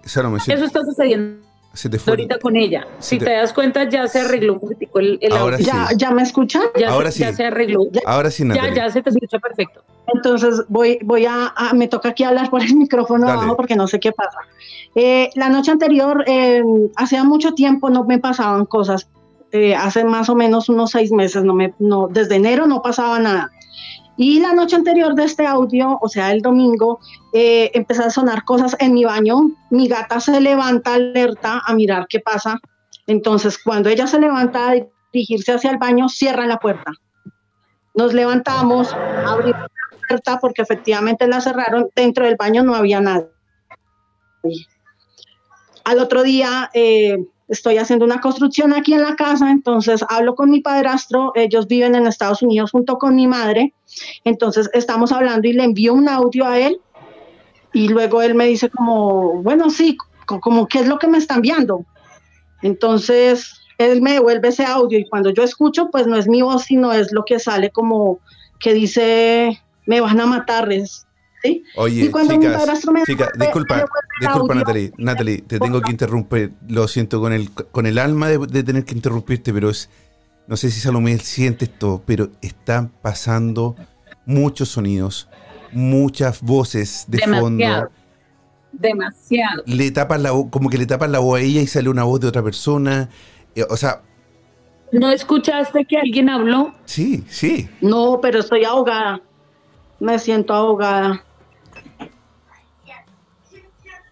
[0.54, 1.45] Eso está sucediendo
[1.76, 2.12] se te fue.
[2.12, 2.86] ahorita con ella.
[2.98, 5.64] Se Si te- te das cuenta, ya se arregló un poquitico el, el Ahora audio.
[5.66, 5.72] sí.
[5.72, 6.62] ¿Ya, ¿Ya me escuchan?
[6.78, 7.36] Ya, Ahora se, ya sí.
[7.36, 7.80] se arregló.
[8.06, 8.74] Ahora sí, Ya, Natalie.
[8.76, 9.82] ya se te escucha perfecto.
[10.12, 13.38] Entonces voy, voy a, a- me toca aquí hablar por el micrófono Dale.
[13.40, 14.38] abajo porque no sé qué pasa.
[14.94, 16.62] Eh, la noche anterior, eh,
[16.96, 19.08] hacía mucho tiempo no me pasaban cosas.
[19.52, 23.18] Eh, hace más o menos unos seis meses, no me, no, desde enero no pasaba
[23.18, 23.50] nada.
[24.16, 27.00] Y la noche anterior de este audio, o sea, el domingo,
[27.34, 29.50] eh, empezó a sonar cosas en mi baño.
[29.70, 32.58] Mi gata se levanta alerta a mirar qué pasa.
[33.06, 34.74] Entonces, cuando ella se levanta a
[35.12, 36.92] dirigirse hacia el baño, cierra la puerta.
[37.94, 38.94] Nos levantamos,
[39.26, 41.90] abrimos la puerta porque efectivamente la cerraron.
[41.94, 43.28] Dentro del baño no había nadie.
[45.84, 47.16] Al otro día eh,
[47.48, 51.94] estoy haciendo una construcción aquí en la casa, entonces hablo con mi padrastro, ellos viven
[51.94, 53.72] en Estados Unidos junto con mi madre,
[54.24, 56.80] entonces estamos hablando y le envío un audio a él
[57.72, 61.18] y luego él me dice como, bueno, sí, co- como qué es lo que me
[61.18, 61.84] están enviando.
[62.62, 66.64] Entonces él me devuelve ese audio y cuando yo escucho, pues no es mi voz,
[66.64, 68.18] sino es lo que sale como
[68.58, 71.05] que dice, me van a matar, es,
[71.46, 71.64] ¿sí?
[71.76, 73.84] Oye, Y cuando mi chicas, devuelve- disculpa,
[74.20, 78.38] disculpa Natalie, Natalie, te tengo que interrumpir, lo siento con el, con el alma de,
[78.38, 79.88] de tener que interrumpirte, pero es,
[80.46, 83.76] no sé si Salomé siente esto, pero están pasando
[84.24, 85.28] muchos sonidos,
[85.72, 87.42] muchas voces de Demasiado.
[87.42, 87.90] fondo,
[88.72, 89.62] Demasiado.
[89.66, 92.04] le tapas la voz, como que le tapas la voz a ella y sale una
[92.04, 93.08] voz de otra persona,
[93.54, 94.02] eh, o sea,
[94.92, 96.72] ¿No escuchaste que alguien habló?
[96.84, 99.20] sí, sí, No, pero estoy ahogada.
[99.98, 101.24] Me siento ahogada.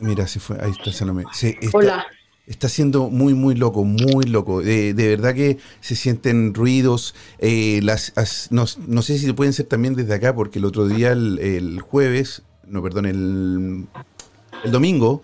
[0.05, 2.07] Mira, se fue, ahí está Salomé, Se- está- Hola.
[2.47, 4.61] Está siendo muy, muy loco, muy loco.
[4.61, 7.15] De, de verdad que se sienten ruidos.
[7.39, 10.87] eh, las, as- no, no sé si pueden ser también desde acá, porque el otro
[10.87, 13.87] día, el, el jueves, no, perdón, el,
[14.63, 15.23] el domingo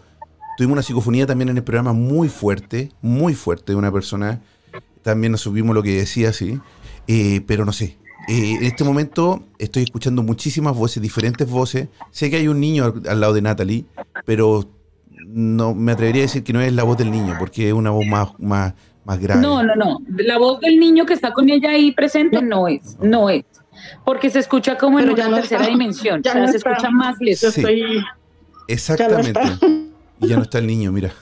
[0.57, 4.41] tuvimos una psicofonía también en el programa muy fuerte, muy fuerte de una persona.
[5.03, 6.59] También nos subimos lo que decía, sí.
[7.07, 7.99] Eh, pero no sé.
[8.31, 11.89] Eh, en este momento estoy escuchando muchísimas voces, diferentes voces.
[12.11, 13.85] Sé que hay un niño al, al lado de Natalie,
[14.25, 14.65] pero
[15.27, 17.91] no me atrevería a decir que no es la voz del niño, porque es una
[17.91, 19.41] voz más, más, más grave.
[19.41, 19.99] No, no, no.
[20.09, 23.45] La voz del niño que está con ella ahí presente no es, no es.
[24.05, 25.73] Porque se escucha como en Pero ya una no tercera está.
[25.73, 26.23] dimensión.
[26.23, 26.71] Ya o sea, no se está.
[26.73, 27.41] escucha más lejos.
[27.41, 27.61] Yo Sí.
[27.61, 28.05] estoy.
[28.69, 29.29] Exactamente.
[29.41, 29.59] está.
[30.21, 31.13] Y ya no está el niño, mira.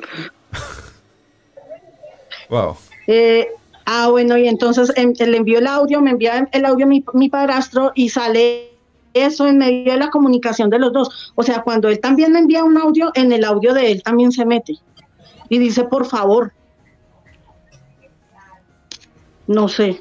[2.50, 2.76] wow.
[3.06, 3.46] Eh,
[3.86, 7.28] ah, bueno, y entonces em, le envió el audio, me envía el audio mi, mi
[7.28, 8.70] padrastro y sale
[9.14, 11.32] eso en medio de la comunicación de los dos.
[11.34, 14.30] O sea, cuando él también me envía un audio, en el audio de él también
[14.32, 14.74] se mete
[15.48, 16.52] y dice, por favor.
[19.46, 20.00] No sé.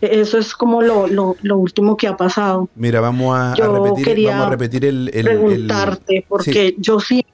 [0.00, 2.68] Eso es como lo, lo, lo último que ha pasado.
[2.76, 7.26] Mira, vamos a, repetir, quería vamos a repetir el, el- el- Preguntarte, porque yo sí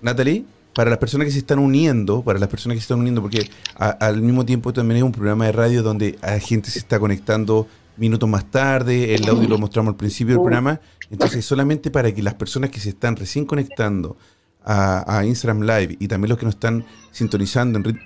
[0.00, 0.44] Natalie,
[0.78, 3.50] para las personas que se están uniendo, para las personas que se están uniendo, porque
[3.74, 7.00] a- al mismo tiempo también es un programa de radio donde la gente se está
[7.00, 12.14] conectando minutos más tarde, el audio lo mostramos al principio del programa, entonces solamente para
[12.14, 14.16] que las personas que se están recién conectando
[14.64, 17.98] a, a Instagram Live y también los que nos están sintonizando en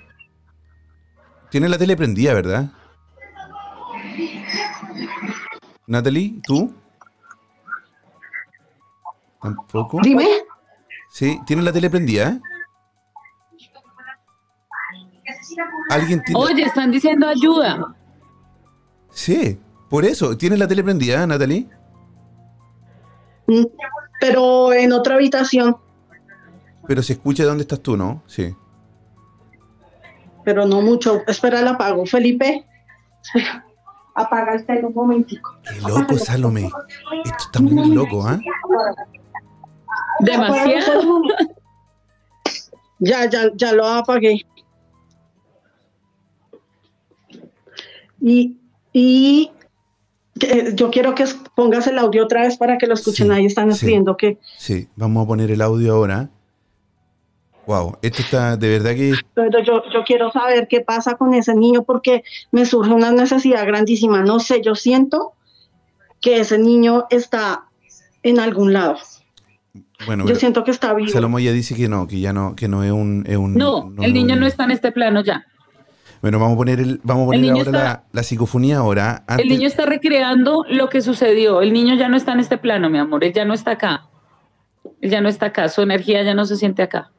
[1.51, 2.71] Tienen la tele prendida, ¿verdad?
[5.85, 6.73] Natalie, ¿tú?
[9.43, 9.99] ¿Tampoco?
[10.01, 10.25] Dime.
[11.11, 12.41] Sí, ¿tienes la tele prendida?
[15.89, 16.39] ¿Alguien tiene?
[16.39, 17.95] Oye, están diciendo ayuda.
[19.11, 20.37] Sí, por eso.
[20.37, 21.67] ¿Tienes la tele prendida, Natalie?
[23.47, 23.65] Mm,
[24.19, 25.77] Pero en otra habitación,
[26.87, 28.23] Pero se escucha de dónde estás tú, ¿no?
[28.27, 28.55] Sí.
[30.45, 31.21] pero no mucho.
[31.27, 32.05] Espera, la apago.
[32.05, 32.65] Felipe,
[33.23, 33.65] espera.
[34.15, 35.55] apaga el tele un momentico.
[35.63, 36.65] Qué loco, Salomé.
[37.23, 38.39] Esto está muy loco, ¿ah?
[40.19, 41.21] Demasiado.
[42.99, 44.45] Ya, ya, ya lo apagué.
[48.25, 48.57] Y,
[48.93, 49.51] y
[50.39, 53.27] eh, yo quiero que pongas el audio otra vez para que lo escuchen.
[53.27, 53.75] Sí, Ahí están sí.
[53.75, 56.29] escribiendo que Sí, vamos a poner el audio ahora.
[57.65, 61.55] Wow, esto está de verdad que pero yo, yo quiero saber qué pasa con ese
[61.55, 64.21] niño porque me surge una necesidad grandísima.
[64.21, 65.33] No sé, yo siento
[66.19, 67.65] que ese niño está
[68.21, 68.97] en algún lado.
[70.05, 71.09] bueno, Yo siento que está vivo.
[71.11, 73.93] Salomé ya dice que no, que ya no, que no es un, es un- No,
[74.01, 75.45] el niño no está en este plano ya.
[76.23, 79.25] Bueno, vamos a poner el, vamos a poner ahora está- la, la psicofonía ahora.
[79.37, 81.61] El niño está recreando lo que sucedió.
[81.61, 83.25] El niño ya no está en este plano, mi amor.
[83.25, 84.07] Él ya no está acá.
[85.01, 85.67] Él ya no está acá.
[85.67, 87.11] Su energía ya no se siente acá.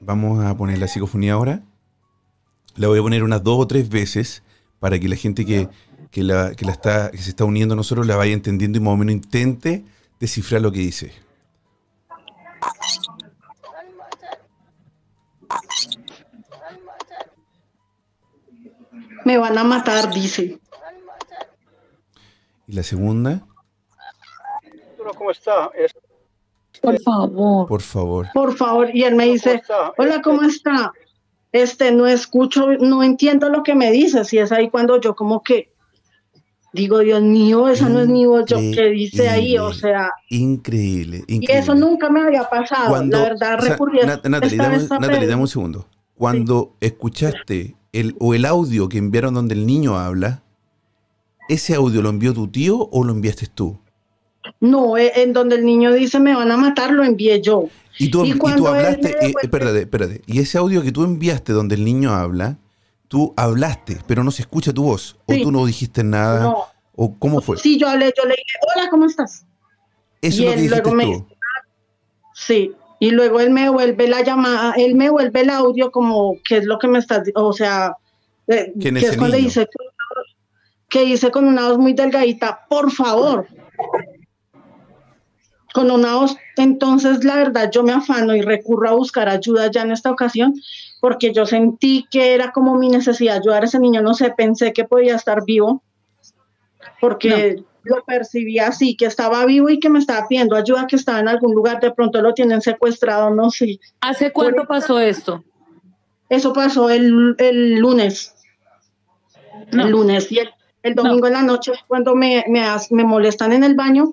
[0.00, 1.62] Vamos a poner la psicofonía ahora.
[2.74, 4.42] La voy a poner unas dos o tres veces
[4.80, 5.68] para que la gente que,
[6.10, 8.80] que la, que la está, que se está uniendo a nosotros la vaya entendiendo y
[8.80, 9.84] más o menos intente
[10.18, 11.12] descifrar lo que dice.
[19.28, 20.58] Me van a matar, dice.
[22.66, 23.42] Y la segunda,
[24.90, 25.70] Arturo, ¿cómo está?
[25.76, 25.92] Es-
[26.80, 27.68] Por favor.
[27.68, 28.26] por favor.
[28.32, 28.88] Por favor.
[28.94, 29.60] Y él me dice,
[29.98, 30.92] hola, Este- ¿cómo está?
[31.52, 34.32] Este, no escucho, no entiendo lo que me dices.
[34.32, 35.74] Y es ahí cuando yo como que
[36.72, 41.24] digo, Dios mío, esa no es mi voz, yo que dice ahí, o sea, Increíble,
[41.26, 41.58] y increíble.
[41.58, 42.88] eso nunca me había pasado.
[42.88, 45.86] Cuando- la verdad, o sea, recurrí Natalie, dame, Natalie, dame un segundo.
[46.14, 50.42] Cuando escuchaste el, o el audio que enviaron donde el niño habla,
[51.48, 53.78] ¿ese audio lo envió tu tío o lo enviaste tú?
[54.60, 57.68] No, eh, en donde el niño dice me van a matar, lo envié yo.
[57.98, 60.22] Y tú, Y y tú hablaste, me eh, espérate, espérate.
[60.26, 62.58] Y ese audio que tú enviaste donde el niño habla,
[63.08, 65.16] tú hablaste, pero no se escucha tu voz.
[65.26, 66.42] O tú no dijiste nada.
[66.44, 67.56] No, O cómo fue.
[67.58, 69.44] sí, yo hablé, yo le dije, hola, ¿cómo estás?
[70.20, 71.26] Eso y es lo que dijiste luego me- tú.
[72.34, 76.58] Sí, y luego él me vuelve la llamada, él me vuelve el audio como, ¿qué
[76.58, 77.96] es lo que me estás, o sea,
[78.48, 79.48] eh, ¿Quién es que es cuando niño?
[79.48, 79.68] dice,
[80.88, 83.46] que dice con una voz muy delgadita, por favor.
[85.74, 89.82] Con una voz, entonces la verdad yo me afano y recurro a buscar ayuda ya
[89.82, 90.54] en esta ocasión,
[91.00, 94.72] porque yo sentí que era como mi necesidad ayudar a ese niño, no sé, pensé
[94.72, 95.82] que podía estar vivo,
[97.00, 101.20] porque lo percibí así, que estaba vivo y que me estaba pidiendo ayuda, que estaba
[101.20, 103.80] en algún lugar, de pronto lo tienen secuestrado, no sé.
[104.00, 105.42] ¿Hace cuánto pasó esto?
[106.28, 108.34] Eso pasó el, el lunes,
[109.72, 109.84] No.
[109.84, 110.50] el lunes, y el,
[110.82, 114.12] el domingo en la noche cuando me, me, me molestan en el baño,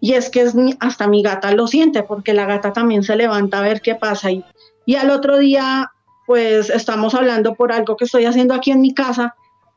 [0.00, 3.58] y es que es hasta mi gata lo siente, porque la gata también se levanta
[3.58, 4.44] a ver qué pasa, y,
[4.86, 5.90] y al otro día,
[6.26, 9.34] pues estamos hablando por algo que estoy haciendo aquí en mi casa,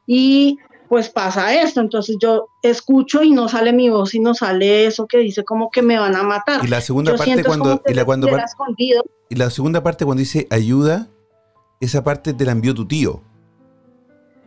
[0.08, 0.58] y
[0.90, 1.80] pues pasa esto.
[1.80, 5.70] Entonces yo escucho y no sale mi voz y no sale eso que dice como
[5.70, 6.66] que me van a matar.
[6.66, 9.04] Y la segunda Yo parte cuando y la cuando escondido.
[9.30, 11.08] y la segunda parte cuando dice ayuda,
[11.80, 13.22] esa parte te la envió tu tío.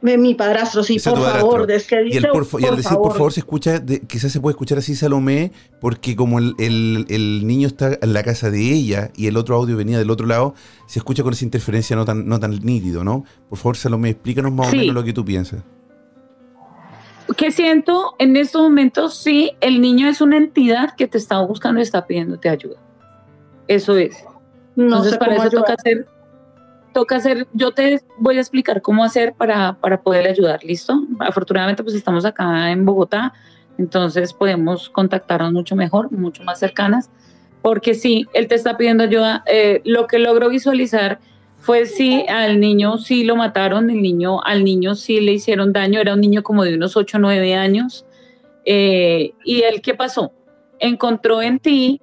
[0.05, 3.12] Mi padrastro, sí, por favor, es que Y, dice, el por, y al decir por
[3.12, 7.47] favor se escucha, de- quizás se puede escuchar así Salomé, porque como el, el- el
[7.47, 10.55] niño está en la casa de ella y el otro audio venía del otro lado,
[10.88, 13.24] se escucha con esa interferencia no tan, no tan nítido, ¿no?
[13.49, 15.62] Por favor, Salomé, explícanos más o menos lo que tú piensas.
[17.36, 19.16] ¿Qué siento en estos momentos?
[19.16, 22.76] Sí, el niño es una entidad que te está buscando y está pidiéndote ayuda.
[23.68, 24.24] Eso es.
[24.76, 26.06] no Entonces, para eso toca hacer,
[26.92, 31.00] toca hacer, yo te voy a explicar cómo hacer para, para poder ayudar, ¿listo?
[31.20, 33.32] Afortunadamente, pues estamos acá en Bogotá,
[33.78, 37.10] entonces podemos contactarnos mucho mejor, mucho más cercanas,
[37.62, 39.44] porque sí, él te está pidiendo ayuda.
[39.46, 41.20] Eh, lo que logro visualizar
[41.62, 46.00] fue si al niño sí lo mataron, el niño, al niño sí le hicieron daño,
[46.00, 48.04] era un niño como de unos 8 o 9 años.
[48.64, 50.32] Eh, ¿Y él qué pasó?
[50.80, 52.00] Encontró en ti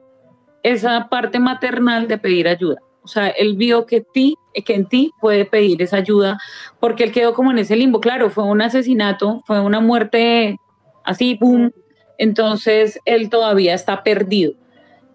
[0.64, 2.78] esa parte maternal de pedir ayuda.
[3.02, 6.38] O sea, él vio que, ti, que en ti puede pedir esa ayuda
[6.80, 8.00] porque él quedó como en ese limbo.
[8.00, 10.58] Claro, fue un asesinato, fue una muerte
[11.04, 11.74] así, boom.
[12.18, 14.54] Entonces, él todavía está perdido.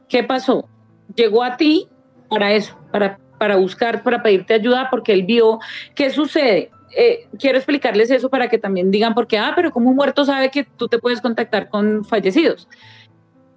[0.06, 0.68] ¿Qué pasó?
[1.14, 1.88] Llegó a ti
[2.28, 5.58] para eso, para, para buscar, para pedirte ayuda porque él vio
[5.94, 6.70] qué sucede.
[6.96, 10.50] Eh, quiero explicarles eso para que también digan, porque, ah, pero como un muerto sabe
[10.50, 12.66] que tú te puedes contactar con fallecidos.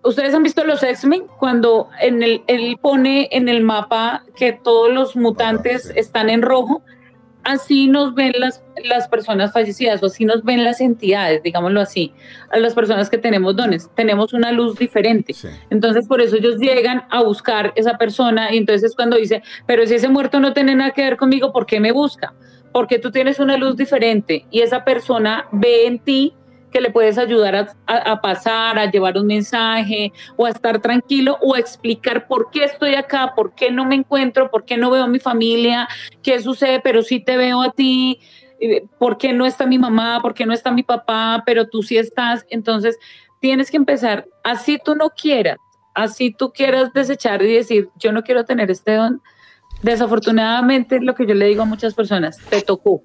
[0.03, 4.91] Ustedes han visto los X-Men cuando en el, él pone en el mapa que todos
[4.91, 6.81] los mutantes están en rojo.
[7.47, 12.11] Así nos ven las, las personas fallecidas o así nos ven las entidades, digámoslo así,
[12.51, 13.89] a las personas que tenemos dones.
[13.95, 15.31] Tenemos una luz diferente.
[15.31, 15.47] Sí.
[15.69, 19.95] Entonces, por eso ellos llegan a buscar esa persona y entonces cuando dice, pero si
[19.95, 22.33] ese muerto no tiene nada que ver conmigo, ¿por qué me busca?
[22.73, 26.33] Porque tú tienes una luz diferente y esa persona ve en ti
[26.78, 30.80] que le puedes ayudar a, a- a pasar, a llevar un mensaje o a estar
[30.80, 34.78] tranquilo o a explicar por qué estoy acá, por qué no me encuentro, por qué
[34.78, 35.88] no veo a mi familia,
[36.21, 38.19] qué sucede, pero sí te veo a ti,
[38.59, 41.82] eh, por qué no está mi mamá, por qué no está mi papá, pero tú
[41.82, 42.45] sí estás.
[42.51, 42.99] Entonces,
[43.39, 45.57] tienes que empezar, así tú no quieras,
[45.95, 49.19] así tú quieras desechar y decir, yo no quiero tener este don.
[49.82, 53.01] Desafortunadamente, lo que yo le digo a muchas personas, te tocó.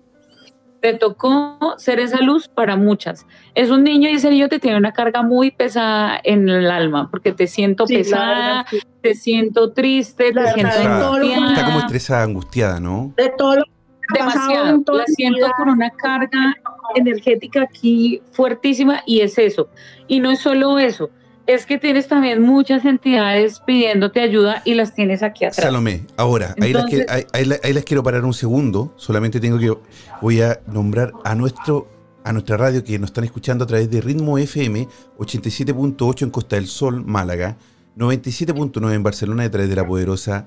[0.83, 3.25] Te tocó ser esa luz para muchas.
[3.55, 7.09] Es un niño y ese niño te tiene una carga muy pesada en el alma,
[7.11, 8.81] porque te siento Sí, pesada, verdad, sí.
[9.01, 13.15] te siento triste, La te siento verdad, angustiada Está como estresada, angustiada, ¿no?
[13.17, 13.71] De todo lo que
[14.19, 14.83] demasiado.
[14.93, 16.57] La siento con una carga
[16.97, 19.69] energética aquí fuertísima y es eso.
[20.09, 21.11] Y no es solo eso,
[21.47, 25.65] es que tienes también muchas entidades pidiéndote ayuda y las tienes aquí atrás.
[25.67, 28.93] Salomé, ahora, ahí, las que- ahí- ahí ahí las quiero parar un segundo.
[28.97, 29.77] Solamente tengo que.
[30.21, 31.89] Voy a nombrar a nuestro
[32.25, 34.87] a nuestra radio que nos están escuchando a través de Ritmo FM
[35.19, 37.57] 87.8 en Costa del Sol, Málaga,
[37.97, 40.47] 97.9 en Barcelona, a través de la poderosa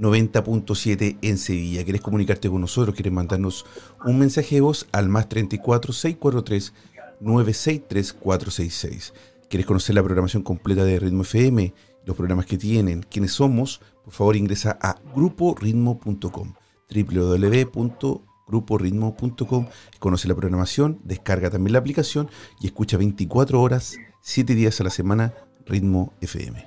[0.00, 1.84] 90.7 en Sevilla.
[1.84, 2.94] ¿Quieres comunicarte con nosotros?
[2.94, 3.64] ¿Quieres mandarnos
[4.04, 6.72] un mensaje de voz al más 34 643
[7.20, 9.14] 963 466?
[9.52, 11.74] ¿Quieres conocer la programación completa de Ritmo FM?
[12.06, 16.54] Los programas que tienen, quiénes somos, por favor ingresa a gruporitmo.com
[16.88, 19.66] www.gruporitmo.com
[19.98, 22.30] Conoce la programación, descarga también la aplicación
[22.62, 25.34] y escucha 24 horas, 7 días a la semana
[25.66, 26.66] Ritmo FM.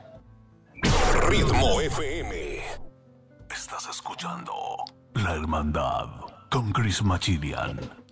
[1.28, 2.60] Ritmo FM.
[3.50, 4.54] Estás escuchando
[5.16, 6.10] La Hermandad
[6.52, 8.05] con Chris Machilian.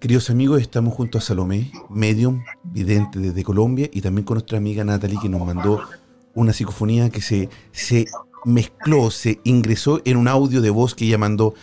[0.00, 4.84] Queridos amigos, estamos junto a Salomé, medium, vidente desde Colombia, y también con nuestra amiga
[4.84, 5.80] Natalie, que nos mandó
[6.34, 8.06] una psicofonía que se, se
[8.44, 11.54] mezcló, se ingresó en un audio de voz que ella mandó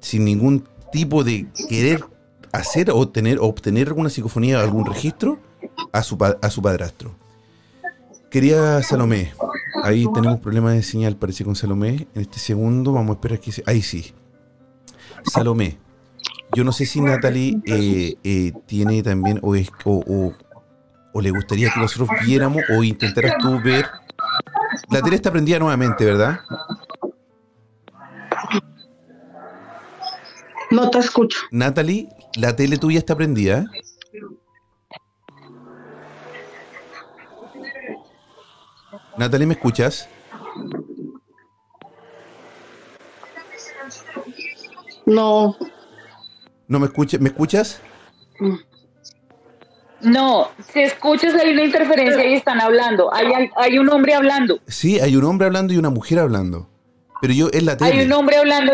[0.00, 2.04] sin ningún tipo de querer
[2.52, 5.38] hacer o obtener, obtener alguna psicofonía, algún registro
[5.90, 7.14] a su, a su padrastro.
[8.30, 9.32] Quería Salomé,
[9.82, 12.08] ahí tenemos problemas de señal, parece con Salomé.
[12.14, 13.62] En este segundo vamos a esperar que se...
[13.64, 14.12] Ahí sí.
[15.32, 15.78] Salomé,
[16.54, 20.34] yo no sé si Natalie eh, eh, tiene también o, es, o, o-
[21.12, 23.86] o le gustaría que nosotros viéramos o intentaras tú ver.
[24.90, 26.40] La tele está prendida nuevamente, ¿verdad?
[30.70, 31.38] No te escucho.
[31.52, 33.66] Natalie, la tele tuya está prendida.
[39.16, 40.08] Natalie, ¿me escuchas?
[45.06, 45.56] No.
[46.74, 47.20] ¿No me escuchas?
[47.20, 47.80] ¿Me escuchas?
[50.00, 53.14] No, si escuchas hay una interferencia y están hablando.
[53.14, 54.58] Hay, un hombre hablando.
[54.66, 56.68] Sí, hay un hombre hablando y una mujer hablando.
[57.20, 57.92] Pero yo es la tele.
[57.92, 58.72] Hay un hombre hablando.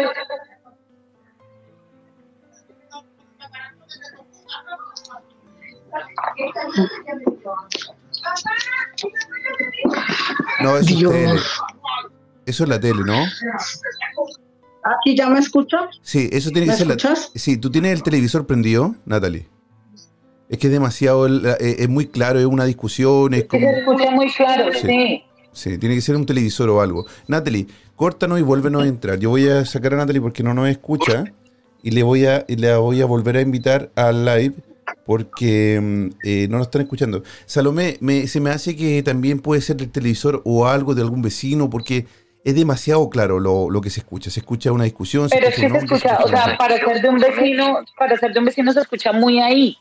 [10.63, 11.13] No, eso es Dios.
[11.13, 11.41] tele.
[12.47, 13.27] Eso es la tele, ¿no?
[14.83, 15.83] ¿Aquí ya me escuchas?
[16.03, 17.31] Sí, eso tiene que ¿Me ser la escuchas?
[17.35, 19.47] Sí, tú tienes el televisor prendido, Natalie.
[20.49, 23.69] Es que es demasiado, el- eh, es muy claro, es una discusión, es Que como...
[23.69, 24.87] se escucha muy claro, Sí.
[24.87, 25.23] sí.
[25.53, 27.07] Sí, tiene que ser un televisor o algo.
[27.27, 27.67] Natalie,
[27.97, 29.19] córtanos y vuélvenos a entrar.
[29.19, 31.25] Yo voy a sacar a Natalie porque no nos escucha
[31.83, 34.55] y le voy a, y la voy a volver a invitar al live
[35.05, 37.23] porque mm, eh, no nos están escuchando.
[37.47, 41.21] Salomé, me- se me hace que también puede ser del televisor o algo de algún
[41.21, 42.07] vecino porque
[42.45, 44.31] es demasiado claro lo, lo que se escucha.
[44.31, 45.29] Se escucha una discusión.
[45.31, 47.79] Pero es escucha que se escucha, o escucha sea, una- para ser de un vecino,
[47.99, 49.77] para ser de un vecino se escucha muy ahí.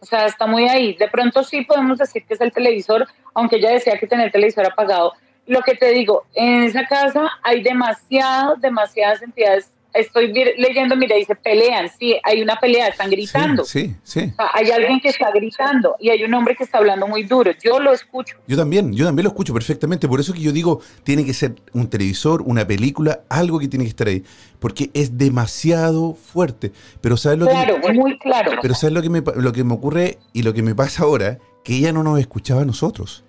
[0.00, 0.94] O sea, está muy ahí.
[0.94, 4.32] De pronto sí podemos decir que es el televisor, aunque ella decía que tenía el
[4.32, 5.12] televisor apagado.
[5.46, 9.70] Lo que te digo, en esa casa hay demasiadas, demasiadas entidades.
[9.92, 13.64] Estoy leyendo, mira, dice pelean, sí, hay una pelea, están gritando.
[13.64, 14.32] Sí, sí, sí.
[14.32, 17.24] O sea, hay alguien que está gritando y hay un hombre que está hablando muy
[17.24, 17.50] duro.
[17.62, 18.36] Yo lo escucho.
[18.46, 20.06] Yo también, yo también lo escucho perfectamente.
[20.06, 23.84] Por eso que yo digo, tiene que ser un televisor, una película, algo que tiene
[23.84, 24.22] que estar ahí.
[24.60, 26.72] Porque es demasiado fuerte.
[27.00, 28.52] Pero ¿sabes lo Claro, que, muy claro.
[28.62, 31.38] pero ¿sabes lo que, me, lo que me ocurre y lo que me pasa ahora?
[31.64, 33.24] Que ella no nos escuchaba a nosotros.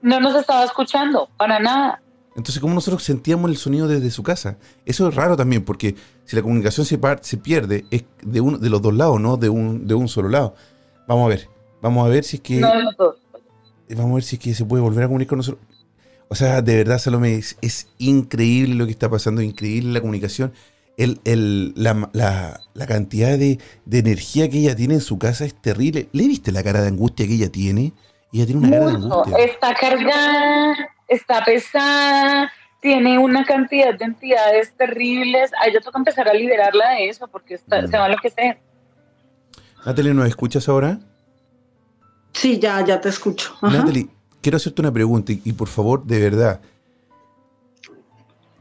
[0.00, 2.02] No nos estaba escuchando, para nada.
[2.36, 4.56] Entonces, ¿cómo nosotros sentíamos el sonido desde su casa?
[4.86, 6.98] Eso es raro también, porque si la comunicación se,
[7.38, 10.54] pierde, es de, uno, de los dos lados, no de un, de un solo lado.
[11.06, 11.48] Vamos a ver.
[11.82, 12.56] Vamos a ver si es que.
[12.60, 13.16] No de los dos.
[13.90, 15.62] Vamos a ver si es que se puede volver a comunicar con nosotros.
[16.28, 20.52] O sea, de verdad, Salomé, es, es increíble lo que está pasando, increíble la comunicación.
[20.96, 25.44] El, el- la, la- la cantidad de, de energía que ella tiene en su casa
[25.44, 26.08] es terrible.
[26.12, 27.92] ¿Le viste la cara de angustia que ella tiene?
[28.32, 29.12] Ella tiene una cara de Mucho.
[29.24, 29.36] angustia.
[29.44, 30.74] Está cargada,
[31.12, 32.50] está pesada,
[32.80, 35.50] tiene una cantidad de entidades terribles.
[35.62, 37.88] A ella toca empezar a liberarla de eso porque está- Mm.
[37.88, 38.58] se va a enloquecer.
[39.86, 40.98] Natalie, ¿nos escuchas ahora?
[42.32, 43.54] Sí, ya, ya te escucho.
[43.60, 43.78] Ajá.
[43.78, 44.08] Natalie,
[44.40, 46.60] quiero hacerte una pregunta y, y por favor, de verdad.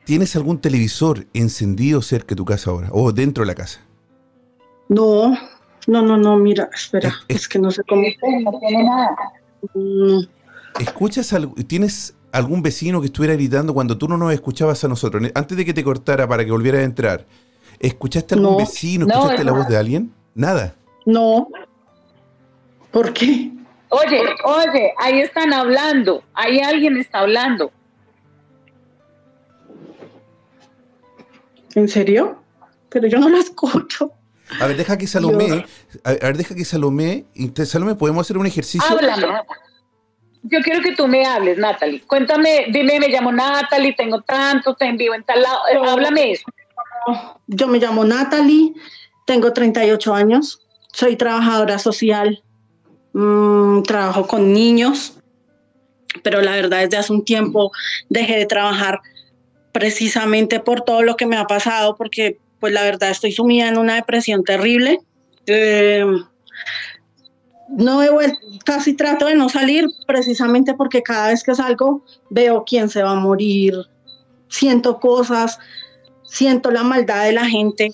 [0.04, 3.80] ¿Tienes algún televisor encendido cerca de tu casa ahora o dentro de la casa?
[4.89, 5.32] No,
[5.88, 8.02] no, no, no, mira, espera, Es- es que no sé cómo.
[8.43, 9.16] No tiene nada.
[9.74, 10.20] Mm,
[10.80, 11.54] ¿Escuchas algo?
[11.68, 15.21] ¿Tienes algún vecino que estuviera gritando cuando tú no nos escuchabas a nosotros?
[15.34, 17.25] Antes de que te cortara para que volvieras a entrar,
[17.79, 18.57] ¿escuchaste algún No.
[18.57, 19.05] vecino?
[19.05, 20.13] No, ¿Escuchaste la voz de alguien?
[20.36, 20.75] Nada.
[21.05, 21.47] No.
[22.91, 23.51] ¿Por qué?
[23.89, 26.23] Oye, oye, ahí están hablando.
[26.34, 27.71] Ahí alguien está hablando.
[31.75, 32.41] ¿En serio?
[32.89, 34.11] Pero yo no lo escucho.
[34.59, 35.65] A ver, deja que Salomé,
[36.03, 37.25] a ver, deja que Salomé,
[37.65, 38.86] Salomé, podemos hacer un ejercicio.
[38.89, 39.25] Háblame.
[40.43, 42.01] Yo quiero que tú me hables, Natalie.
[42.01, 45.59] Cuéntame, dime, me llamo Natalie, tengo tanto, te envío en tal lado.
[45.71, 45.83] Eh, No.
[45.85, 46.45] háblame eso.
[47.47, 48.73] Yo me llamo Natalie,
[49.25, 50.61] tengo 38 años,
[50.91, 52.43] soy trabajadora social,
[53.13, 55.17] mm, trabajo con niños,
[56.23, 57.71] pero la verdad desde hace un tiempo
[58.09, 58.99] dejé de trabajar
[59.71, 63.77] precisamente por todo lo que me ha pasado, porque pues la verdad estoy sumida en
[63.77, 64.99] una depresión terrible.
[65.47, 66.05] Eh,
[67.72, 72.63] no he vuel- casi trato de no salir precisamente porque cada vez que salgo veo
[72.65, 73.74] quién se va a morir,
[74.49, 75.57] siento cosas,
[76.24, 77.93] siento la maldad de la gente.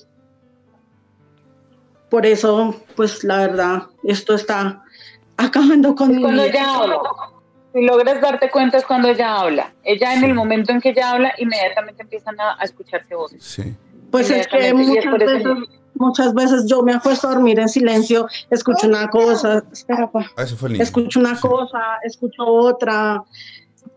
[2.09, 4.81] Por eso, pues la verdad, esto está
[5.37, 6.51] acabando con Es mi cuando vida.
[6.53, 6.99] ella habla.
[7.73, 9.73] Si logras darte cuenta es cuando ella habla.
[9.83, 10.25] Ella en Sí.
[10.25, 13.43] el momento en que ella habla, inmediatamente empiezan a, a escucharse voces.
[13.43, 13.75] Sí.
[14.09, 15.43] Pues es que es muchas veces,
[15.99, 20.43] muchas veces yo me acuesto a dormir en silencio, escucho una cosa, espera, pa, Ah,
[20.43, 20.83] eso fue el niño.
[20.83, 21.41] escucho una Sí.
[21.47, 23.23] cosa, escucho otra,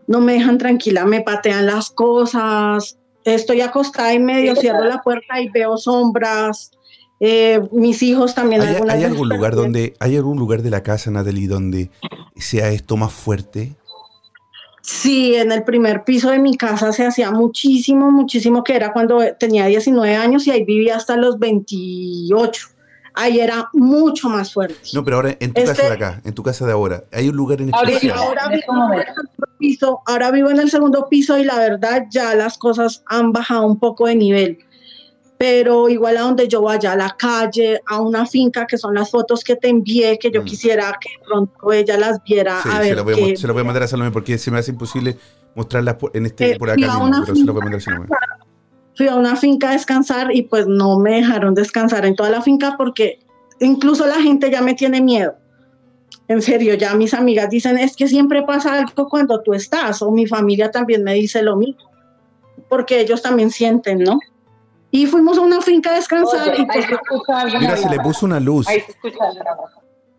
[0.07, 5.39] no me dejan tranquila, me patean las cosas, estoy acostada y medio cierro la puerta
[5.39, 6.71] y veo sombras.
[7.23, 11.11] eh, mis hijos también ¿Hay, hay algún lugar donde, hay algún lugar de la casa,
[11.11, 11.91] Natalie, donde
[12.35, 13.75] sea esto más fuerte?
[14.93, 19.19] Sí, en el primer piso de mi casa se hacía muchísimo, muchísimo, que era cuando
[19.39, 22.67] tenía 19 años y ahí vivía hasta los 28.
[23.13, 24.75] Ahí era mucho más fuerte.
[24.93, 27.29] No, pero ahora en tu Este- casa de acá, en tu casa de ahora, hay
[27.29, 28.17] un lugar en especial.
[28.17, 29.11] ahora en vivo en el momento.
[29.13, 33.31] segundo piso, ahora vivo en el segundo piso y la verdad ya las cosas han
[33.31, 34.59] bajado un poco de nivel.
[35.43, 39.09] Pero igual a donde yo vaya, a la calle, a una finca, que son las
[39.09, 40.45] fotos que te envié, que yo Mm.
[40.45, 42.61] quisiera que pronto ella las viera.
[42.61, 44.11] Sí, a se ver voy a, qué- mo- se la voy a mandar a Salomé
[44.11, 45.17] porque se me hace imposible
[45.55, 47.61] mostrarlas por, en este, Eh, por acá fui a mismo, una pero se la voy
[47.61, 48.07] a mandar a Salomé.
[48.95, 52.43] fui a una finca a descansar y pues no me dejaron descansar en toda la
[52.43, 53.17] finca porque
[53.59, 55.33] incluso la gente ya me tiene miedo.
[56.27, 60.11] En serio, ya mis amigas dicen, es que siempre pasa algo cuando tú estás, o
[60.11, 61.81] mi familia también me dice lo mismo,
[62.69, 64.19] porque ellos también sienten, ¿no?
[64.91, 68.25] Y fuimos a una finca a descansar Oye, y pues, se Mira, se le puso
[68.25, 68.67] una luz.
[68.67, 69.17] Ahí se escucha.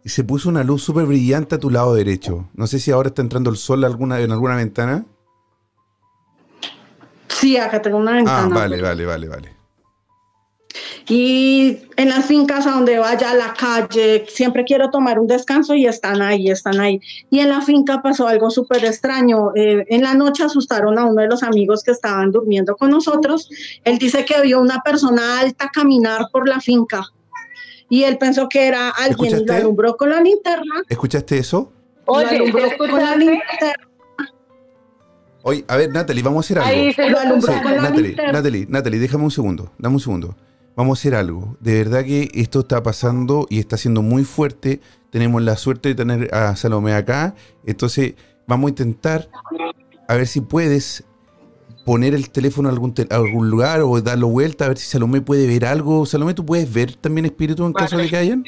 [0.04, 2.48] Y se puso una luz súper brillante a tu lado derecho.
[2.54, 5.04] No sé si ahora está entrando el sol alguna, en alguna ventana.
[7.28, 8.48] sí, acá tengo una Ah, ventana.
[8.54, 9.51] vale, vale, vale, vale.
[11.08, 15.74] Y en las fincas a donde vaya a la calle, siempre quiero tomar un descanso
[15.74, 17.00] y están ahí, están ahí.
[17.30, 19.52] Y en la finca pasó algo súper extraño.
[19.54, 23.48] Eh, en la noche asustaron a uno de los amigos que estaban durmiendo con nosotros.
[23.84, 27.02] Él dice que vio una persona alta caminar por la finca.
[27.88, 29.62] Y él pensó que era alguien y lo ¿Escuchaste?
[29.62, 30.82] alumbró con la linterna.
[30.88, 31.70] ¿Escuchaste eso?
[32.06, 33.18] lo Oye, alumbró ¿se con la escuchaste?
[33.18, 33.88] linterna.
[35.44, 36.70] Oye, a ver, Natalie, vamos a hacer algo.
[36.82, 38.32] Ahí se Lo alumbró Sí, con la Natalie, linterna.
[38.32, 40.36] Natalie, Natalie, déjame un segundo, dame un segundo.
[40.76, 41.56] Vamos a hacer algo.
[41.60, 44.80] De verdad que esto está pasando y está siendo muy fuerte.
[45.10, 47.34] Tenemos la suerte de tener a Salomé acá.
[47.66, 48.14] Entonces,
[48.46, 49.28] vamos a intentar
[50.08, 51.04] a ver si puedes
[51.84, 54.86] poner el teléfono a algún, te- a algún lugar o darlo vuelta, a ver si
[54.88, 56.06] Salomé puede ver algo.
[56.06, 58.44] Salomé, ¿tú puedes ver también espíritu en caso de que hayan?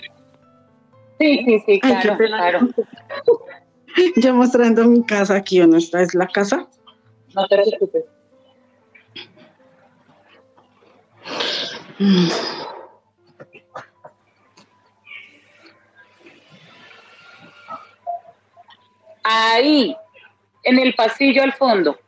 [1.20, 2.36] Sí, sí, sí, Ay, claro, pena.
[2.38, 2.68] claro.
[4.16, 5.76] Yo mostrando mi casa aquí, ¿o no?
[5.76, 6.68] Esta es la casa.
[7.34, 8.04] No te preocupes.
[19.22, 19.96] Ahí,
[20.64, 21.98] en el pasillo al fondo,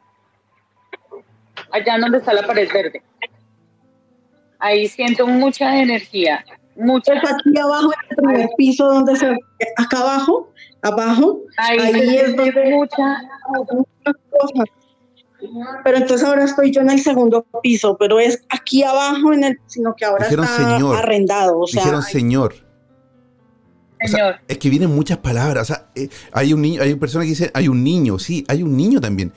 [1.71, 3.03] allá donde está la pared verde.
[4.59, 6.45] Ahí siento mucha energía,
[6.77, 7.13] mucha.
[7.21, 9.35] Pues aquí abajo, en el primer piso, donde se
[9.77, 11.79] acá abajo, abajo, Ahí,
[12.17, 13.23] es donde- mucha.
[13.73, 14.67] muchas cosas.
[15.85, 19.59] Pero entonces ahora estoy yo en el segundo piso, pero es aquí abajo en el,
[19.67, 20.97] sino que ahora Dijeron está señor.
[20.97, 22.55] arrendado, o sea, Dijeron señor.
[24.05, 24.35] O sea, Señor.
[24.47, 25.71] es que vienen muchas palabras.
[25.71, 28.63] O sea, eh, hay un niño, hay personas que dicen, hay un niño, sí, hay
[28.63, 29.33] un niño también.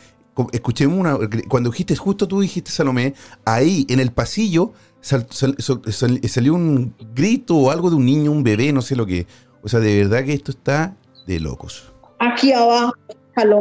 [0.54, 1.18] Escuchemos una.
[1.48, 3.14] Cuando dijiste, justo tú dijiste, Salomé,
[3.46, 8.06] ahí en el pasillo sal- sal- so- sal- salió un grito o algo de un
[8.06, 9.28] niño, un bebé, no sé lo que.
[9.64, 10.96] O sea, de verdad que esto está
[11.28, 11.94] de locos.
[12.20, 12.94] aquí abajo,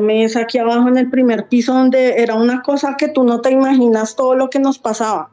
[0.09, 3.51] Es aquí abajo en el primer piso donde era una cosa que tú no te
[3.51, 5.31] imaginas todo lo que nos pasaba.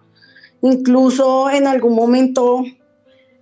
[0.62, 2.64] Incluso en algún momento,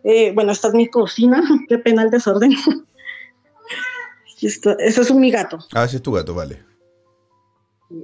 [0.03, 2.51] eh, bueno, esta es mi cocina, qué pena el desorden.
[4.41, 5.59] Esto- ese es un mi gato.
[5.73, 6.63] Ah, ese es tu gato, vale.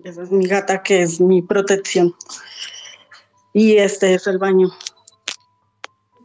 [0.04, 2.14] Esa es mi gata que es mi protección.
[3.54, 4.70] Y este es el baño.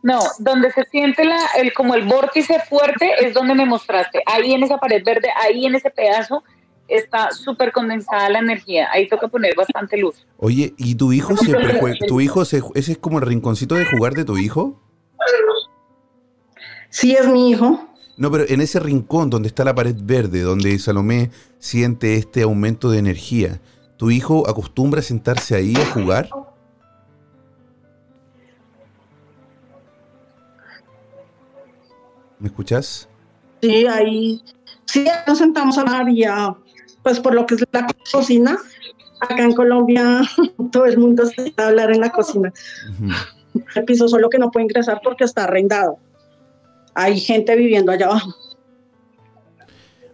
[0.04, 4.22] No, donde se siente la, el, como el vórtice fuerte es donde me mostraste.
[4.26, 6.44] Ahí en esa pared verde, ahí en ese pedazo,
[6.88, 8.88] está súper condensada la energía.
[8.92, 10.26] Ahí toca poner bastante luz.
[10.38, 11.96] Oye, ¿y tu hijo siempre juega?
[12.06, 14.80] ¿Tu hijo, se- ese es como el rinconcito de jugar de tu hijo?
[16.90, 17.88] Sí, es mi hijo.
[18.16, 22.88] No, pero en ese rincón donde está la pared verde, donde Salomé siente este aumento
[22.90, 23.60] de energía,
[23.96, 26.28] ¿tu hijo acostumbra a sentarse ahí a jugar?
[32.38, 33.08] ¿Me escuchas?
[33.62, 34.42] Sí, ahí.
[34.84, 36.54] Sí, nos sentamos a hablar y a,
[37.04, 38.58] pues por lo que es la cocina.
[39.20, 40.22] Acá en Colombia
[40.72, 42.52] todo el mundo se sienta a hablar en la cocina.
[43.76, 45.98] El piso solo que no puede ingresar porque está arrendado.
[46.94, 48.34] Hay gente viviendo allá abajo.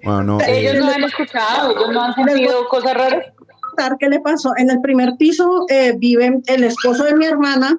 [0.02, 3.24] Bueno, no, Ellos eh, no han escuchado, ellos no han sentido cosas raras.
[3.98, 4.52] qué le pasó.
[4.56, 7.78] En el primer piso eh, viven el esposo de mi hermana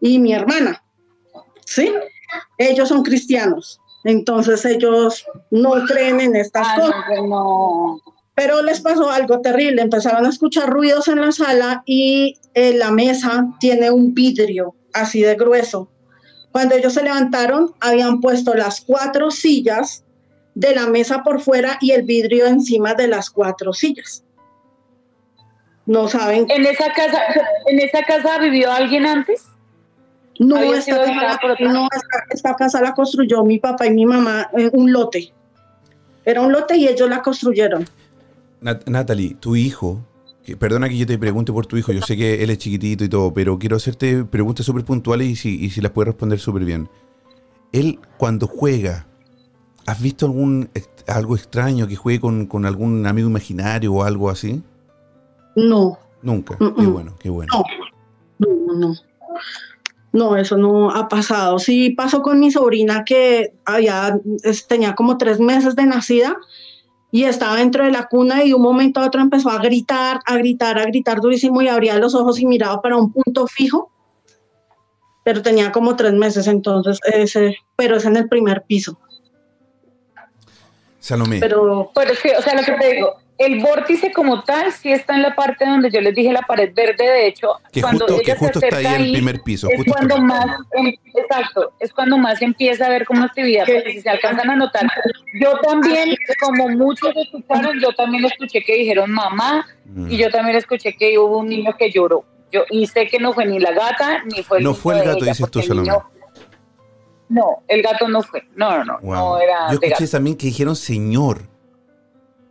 [0.00, 0.82] y mi hermana.
[1.64, 1.92] ¿Sí?
[2.58, 3.80] Ellos son cristianos.
[4.04, 6.96] Entonces ellos no creen en estas Ah, cosas.
[7.16, 8.00] no, no.
[8.34, 9.82] Pero les pasó algo terrible.
[9.82, 15.22] Empezaron a escuchar ruidos en la sala y eh, la mesa tiene un vidrio así
[15.22, 15.88] de grueso.
[16.50, 20.04] Cuando ellos se levantaron, habían puesto las cuatro sillas
[20.54, 24.22] de la mesa por fuera y el vidrio encima de las cuatro sillas.
[25.86, 27.20] No saben En esa casa,
[27.66, 29.46] en esa casa vivió alguien antes.
[30.38, 31.72] No, esta casa, otra.
[31.72, 35.32] no, esta, esta casa la construyó mi papá y mi mamá en un lote.
[36.24, 37.86] Era un lote y ellos la construyeron.
[38.62, 40.00] Nat- Natalie, tu hijo,
[40.44, 43.04] que, perdona que yo te pregunte por tu hijo, yo sé que él es chiquitito
[43.04, 46.38] y todo, pero quiero hacerte preguntas súper puntuales y si, y si las puedes responder
[46.38, 46.88] súper bien.
[47.72, 49.06] Él, cuando juega,
[49.86, 50.68] ¿has visto algún
[51.08, 54.62] algo extraño que juegue con, con algún amigo imaginario o algo así?
[55.56, 56.56] No, Nunca.
[56.60, 57.52] Mm, Qué bueno, qué bueno.
[58.38, 58.94] no, no, no.
[60.12, 61.58] No, eso no ha pasado.
[61.58, 64.20] Sí pasó con mi sobrina que había,
[64.68, 66.36] tenía como tres meses de nacida
[67.14, 70.20] y estaba dentro de la cuna y de un momento a otro empezó a gritar,
[70.24, 73.92] a gritar, a gritar durísimo y abría los ojos y miraba para un punto fijo.
[75.22, 78.98] Pero tenía como tres meses, entonces ese, pero es en el primer piso.
[81.00, 84.70] Salomé, Pero Pero es que, o sea, lo que te digo, el vórtice como tal
[84.72, 87.80] sí está en la parte donde yo les dije la pared verde, de hecho, Que
[87.80, 89.68] cuando justo, ella que justo se está ahí el primer piso.
[89.68, 93.90] es justo cuando más, em- exacto, es cuando más empieza a ver como actividad, porque
[93.92, 94.86] si se alcanzan a notar,
[95.40, 100.10] yo también, como muchos escucharon, yo también escuché que dijeron mamá, Mm.
[100.10, 102.24] y yo también escuché que hubo un niño que lloró.
[102.52, 105.04] Yo, y sé que no fue ni la gata, ni fue el No fue el
[105.04, 105.90] gato, dices tú, Salomé.
[107.28, 109.14] No, el gato no fue, no, no, no, Wow.
[109.14, 110.10] no era Yo escuché gato.
[110.10, 111.48] también que dijeron señor.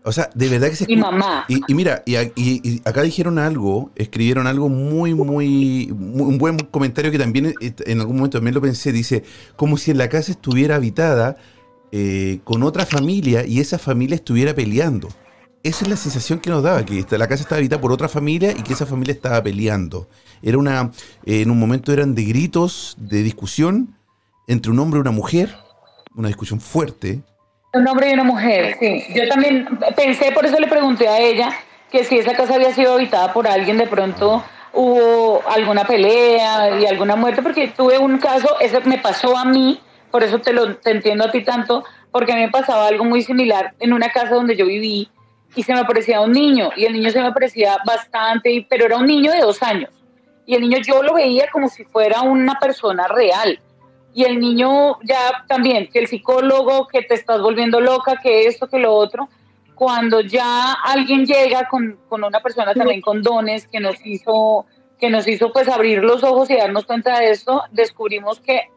[0.03, 1.45] O sea, de verdad que se Y escu- mamá.
[1.47, 2.31] Y, y mira, y, a- y-
[2.63, 7.73] y acá dijeron algo, escribieron algo muy, muy, muy- un buen comentario que también eh,
[7.85, 8.91] en algún momento también lo pensé.
[8.91, 9.23] Dice,
[9.55, 11.37] como si en la casa estuviera habitada
[11.91, 15.09] eh, con otra familia y esa familia estuviera peleando.
[15.63, 18.51] Esa es la sensación que nos daba, que la casa estaba habitada por otra familia
[18.51, 20.09] y que esa familia estaba peleando.
[20.41, 20.89] Era una,
[21.25, 23.95] eh, en un momento eran de gritos, de discusión
[24.47, 25.55] entre un hombre y una mujer,
[26.15, 27.21] una discusión fuerte.
[27.73, 29.05] Un hombre y una mujer, sí.
[29.15, 29.65] Yo también
[29.95, 31.51] pensé, por eso le pregunté a ella,
[31.89, 34.43] que si esa casa había sido habitada por alguien, de pronto
[34.73, 39.79] hubo alguna pelea y alguna muerte, porque tuve un caso, ese me pasó a mí,
[40.11, 43.05] por eso te lo te entiendo a ti tanto, porque a mí me pasaba algo
[43.05, 45.09] muy similar en una casa donde yo viví
[45.55, 48.97] y se me parecía un niño, y el niño se me parecía bastante, pero era
[48.97, 49.91] un niño de dos años.
[50.45, 53.59] Y el niño yo lo veía como si fuera una persona real
[54.13, 58.67] y el niño ya también, que el psicólogo, que te estás volviendo loca, que esto,
[58.67, 59.29] que lo otro,
[59.75, 64.65] cuando ya alguien llega con, con una persona también con dones que nos hizo,
[64.99, 68.69] que nos hizo pues abrir los ojos y darnos cuenta de esto, descubrimos que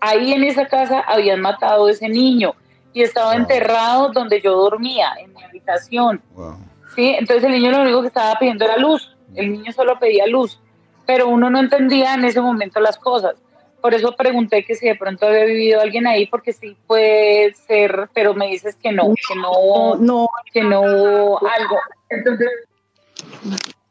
[0.00, 2.54] ahí en esa casa habían matado a ese niño
[2.92, 3.40] y estaba Wow.
[3.40, 6.20] enterrado donde yo dormía, en mi habitación.
[6.34, 6.56] Wow.
[6.94, 7.14] ¿sí?
[7.18, 10.60] Entonces el niño lo único que estaba pidiendo era luz, el niño solo pedía luz,
[11.06, 13.41] pero uno no entendía en ese momento las cosas.
[13.82, 18.08] Por eso pregunté que si de pronto había vivido alguien ahí, porque sí puede ser,
[18.14, 21.78] pero me dices que no, que no No, que no hubo algo.
[22.08, 22.48] Entonces,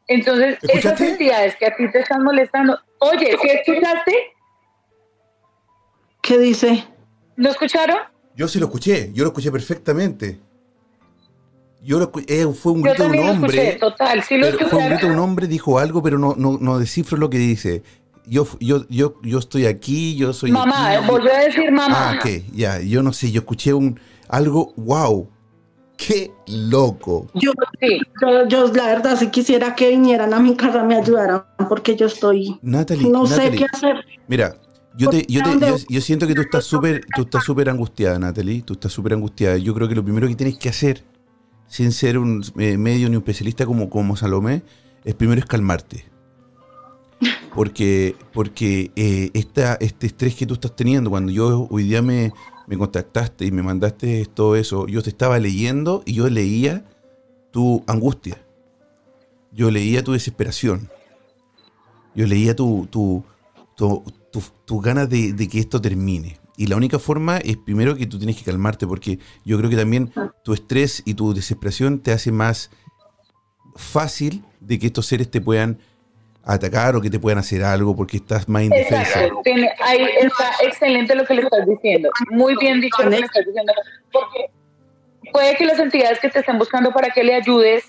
[0.06, 4.12] entonces esas entidades que a ti te están molestando, oye, ¿sí escuchaste?
[6.22, 6.86] ¿qué dice?
[7.36, 7.98] ¿No escucharon?
[8.34, 10.40] Yo sí lo escuché, yo lo escuché perfectamente.
[11.82, 13.58] Yo lo eh, fue un grito de un lo hombre.
[13.58, 16.56] escuché, total, sí lo fue un grito de un hombre, dijo algo, pero no, no,
[16.58, 17.82] no descifro lo que dice.
[18.26, 21.06] Yo, yo, yo, yo estoy aquí, yo soy Mamá, aquí.
[21.08, 22.12] volvió a decir mamá.
[22.12, 23.98] Ah, ok, ya, yo no sé, yo escuché un
[24.28, 25.28] algo, wow,
[25.96, 27.28] qué loco.
[27.34, 31.42] Yo, Sí, yo, yo, la verdad, si quisiera que vinieran a mi casa, me ayudaran,
[31.68, 34.04] porque yo estoy, Natalie, no sé qué hacer.
[34.28, 34.56] mira,
[34.96, 38.62] yo, te, yo, te- yo siento que tú estás súper, tú estás súper angustiada, Natalie,
[38.62, 39.56] tú estás súper angustiada.
[39.56, 41.02] Yo creo que lo primero que tienes que hacer,
[41.66, 44.62] sin ser un eh, medio ni un especialista como, como Salomé,
[45.04, 46.11] es primero es calmarte.
[47.54, 52.32] Porque, porque eh, este estrés que tú estás teniendo, cuando yo hoy día me,
[52.78, 56.84] contactaste y me mandaste todo eso, yo te estaba leyendo y yo leía
[57.50, 58.42] tu angustia.
[59.52, 60.88] Yo leía tu desesperación.
[62.14, 63.24] Yo leía tu, tu,
[63.76, 66.38] tu, ganas de, de que esto termine.
[66.56, 69.76] Y la única forma es primero que tú tienes que calmarte, porque yo creo que
[69.76, 70.12] también
[70.42, 72.70] tu estrés y tu desesperación te hace más
[73.74, 75.78] fácil de que estos seres te puedan
[76.44, 79.02] atacar o que te puedan hacer algo porque estás más indefensa.
[79.24, 82.10] Exacto, tiene- ahí está excelente lo que le estás diciendo.
[82.30, 83.72] Muy bien dicho lo que le estás diciendo.
[84.10, 84.50] Porque
[85.32, 87.84] puede que las entidades que te estén buscando para que le ayudes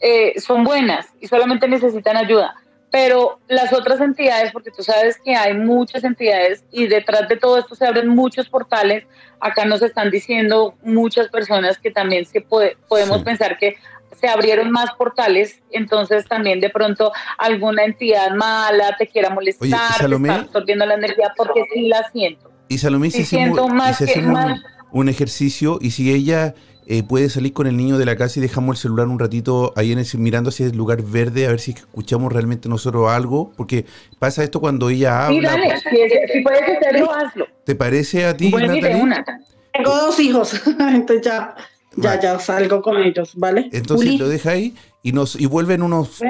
[0.00, 2.54] eh, son buenas y solamente necesitan ayuda.
[2.90, 7.58] Pero las otras entidades, porque tú sabes que hay muchas entidades y detrás de todo
[7.58, 9.04] esto se abren muchos portales,
[9.40, 13.24] acá nos están diciendo muchas personas que también se puede, podemos Sí.
[13.24, 13.76] pensar que
[14.20, 19.98] se abrieron más portales, entonces también de pronto alguna entidad mala te quiera molestar, te
[20.02, 20.28] Salomé.
[20.28, 22.50] está absorbiendo la energía, porque sí la siento.
[22.68, 24.60] Y Salomé, si Sí, siento hacemos, más y si que- hacemos más-
[24.90, 26.54] un, un ejercicio y si ella
[26.90, 29.74] eh, puede salir con el niño de la casa y dejamos el celular un ratito
[29.76, 33.52] ahí en ese, mirando hacia el lugar verde a ver si escuchamos realmente nosotros algo,
[33.58, 33.84] porque
[34.18, 35.50] pasa esto cuando ella Sí, habla.
[35.50, 37.46] dale, si, si puedes hacerlo, hazlo.
[37.64, 38.72] ¿Te parece a ti, Bueno.
[38.72, 41.54] Tengo dos hijos, entonces ya,
[42.00, 42.22] ya, Vale.
[42.22, 43.68] ya salgo con ellos, ¿vale?
[43.72, 46.20] Entonces Juli, lo deja ahí y nos y vuelven unos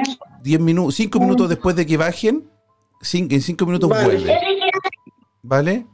[0.43, 2.49] 10 minutos, 5 minutos después de que bajen.
[3.13, 4.05] en 5 minutos Vale.
[4.05, 4.37] vuelve.
[5.41, 5.85] ¿Vale?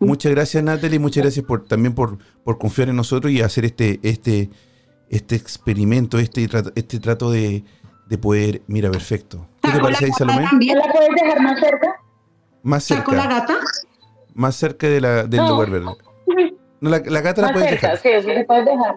[0.00, 0.98] Muchas gracias, Natalie.
[0.98, 4.50] Muchas gracias por también por, por confiar en nosotros y hacer este, este,
[5.08, 7.64] este experimento, este trato, este trato de,
[8.08, 8.62] de poder.
[8.66, 9.46] Mira, perfecto.
[9.62, 10.44] ¿Qué te ¿Saco la parece ahí, Salomé?
[10.48, 10.78] también?
[10.78, 11.94] ¿La puedes dejar más cerca?
[12.62, 13.38] Más ¿Saco la cerca.
[13.40, 13.54] gata?
[14.34, 15.48] Más cerca de la, del No.
[15.50, 15.86] lugar verde.
[16.84, 18.02] No, la, la gata la puedes cerca, dejar.
[18.02, 18.94] sí, eso se puede dejar.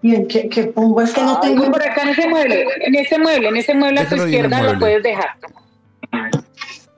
[0.00, 1.02] Bien, ¿qué, qué pongo?
[1.02, 1.72] Es que no Ay, tengo...
[1.72, 4.78] por acá en ese mueble, en ese mueble, en ese mueble a tu izquierda la
[4.78, 5.30] puedes dejar.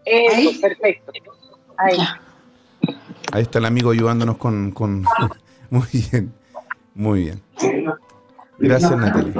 [0.04, 0.58] Eso, Ahí.
[0.60, 1.12] perfecto.
[1.78, 1.96] Ahí.
[3.32, 5.06] Ahí está el amigo ayudándonos con, con...
[5.70, 6.34] Muy bien.
[6.94, 7.42] Muy bien.
[8.58, 9.32] Gracias, Natalie.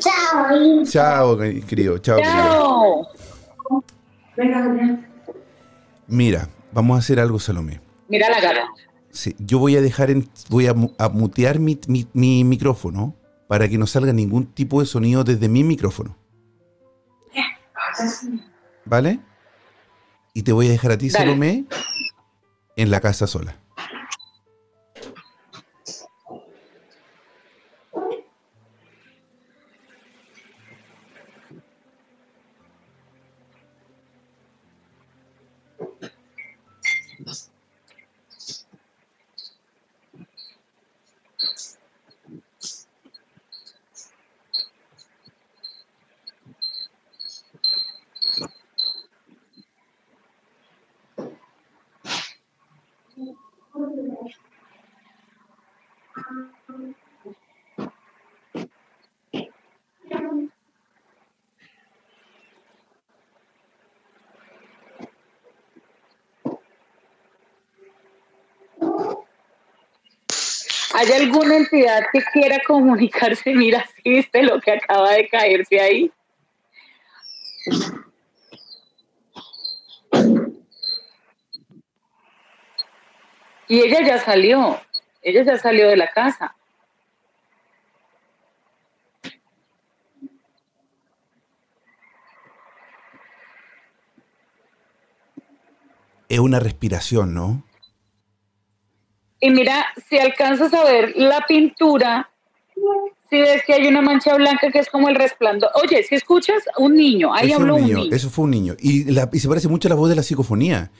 [0.00, 0.84] Chao.
[0.84, 1.98] Chao, querido.
[1.98, 3.08] Chao, querido.
[4.36, 5.02] Chao.
[6.08, 7.81] Mira, vamos a hacer algo, Salomé.
[8.12, 8.68] Mira la.
[9.10, 13.16] Sí, yo voy a dejar en, voy a, mu- a mutear mi, mi- mi micrófono
[13.48, 16.16] para que no salga ningún tipo de sonido desde mi micrófono.
[18.84, 19.20] ¿Vale?
[20.34, 21.24] Y te voy a dejar a ti, Dale.
[21.26, 21.64] Salomé,
[22.76, 23.56] en la casa sola.
[70.94, 73.54] ¿Hay alguna entidad que quiera comunicarse?
[73.54, 76.12] Mira, ¿sí viste lo que acaba de caerse ahí?
[83.68, 84.78] Y ella ya salió,
[85.22, 86.54] ella ya salió de la casa.
[96.28, 97.62] Es una respiración, ¿no?
[99.44, 102.30] Y mira, si alcanzas a ver la pintura,
[103.28, 105.68] si ves que hay una mancha blanca que es como el resplandor.
[105.82, 108.14] Oye, si escuchas un niño, ahí Ese es habló un niño, niño.
[108.14, 108.74] Eso fue un niño.
[108.78, 110.92] Y, la- y se parece mucho a la voz de la psicofonía.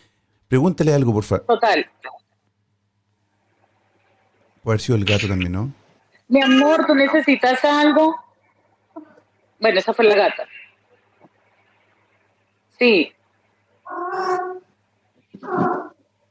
[0.48, 1.46] Pregúntale algo, por favor.
[1.46, 1.88] Total.
[4.64, 5.72] Puede haber sido el gato también, ¿no?
[6.26, 8.16] Mi amor, ¿tú necesitas algo?
[9.60, 10.48] Bueno, esa fue la gata.
[12.76, 13.12] Sí.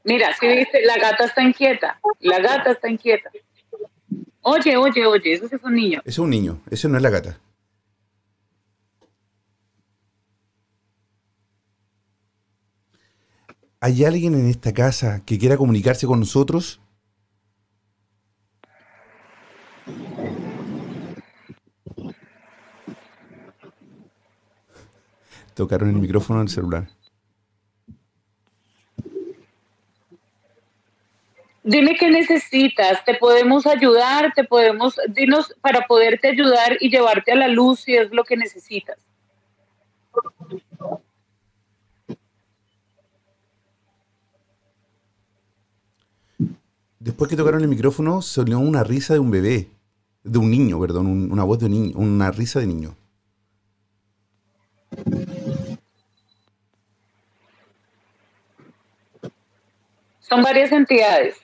[0.04, 2.00] Mira, si viste, la gata está inquieta.
[2.20, 3.30] La gata está inquieta.
[4.42, 6.02] Oye, oye, oye, eso es un niño.
[6.04, 7.38] Es un niño, ese no es la gata.
[13.80, 16.80] ¿Hay alguien en esta casa que quiera comunicarse con nosotros?
[25.54, 26.88] Tocaron el micrófono del celular.
[31.64, 37.36] Dime qué necesitas, te podemos ayudar, te podemos, dinos para poderte ayudar y llevarte a
[37.36, 38.98] la luz si es lo que necesitas.
[46.98, 49.68] Después que tocaron el micrófono, salió una risa de un bebé,
[50.22, 52.96] de un niño, perdón, un- una voz de un niño, una risa de niño.
[60.20, 61.41] Son varias entidades.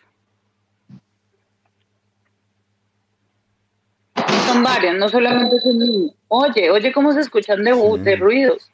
[4.46, 6.12] Son varias, no solamente es un niño.
[6.28, 8.70] Oye, oye cómo se escuchan de, de ruidos.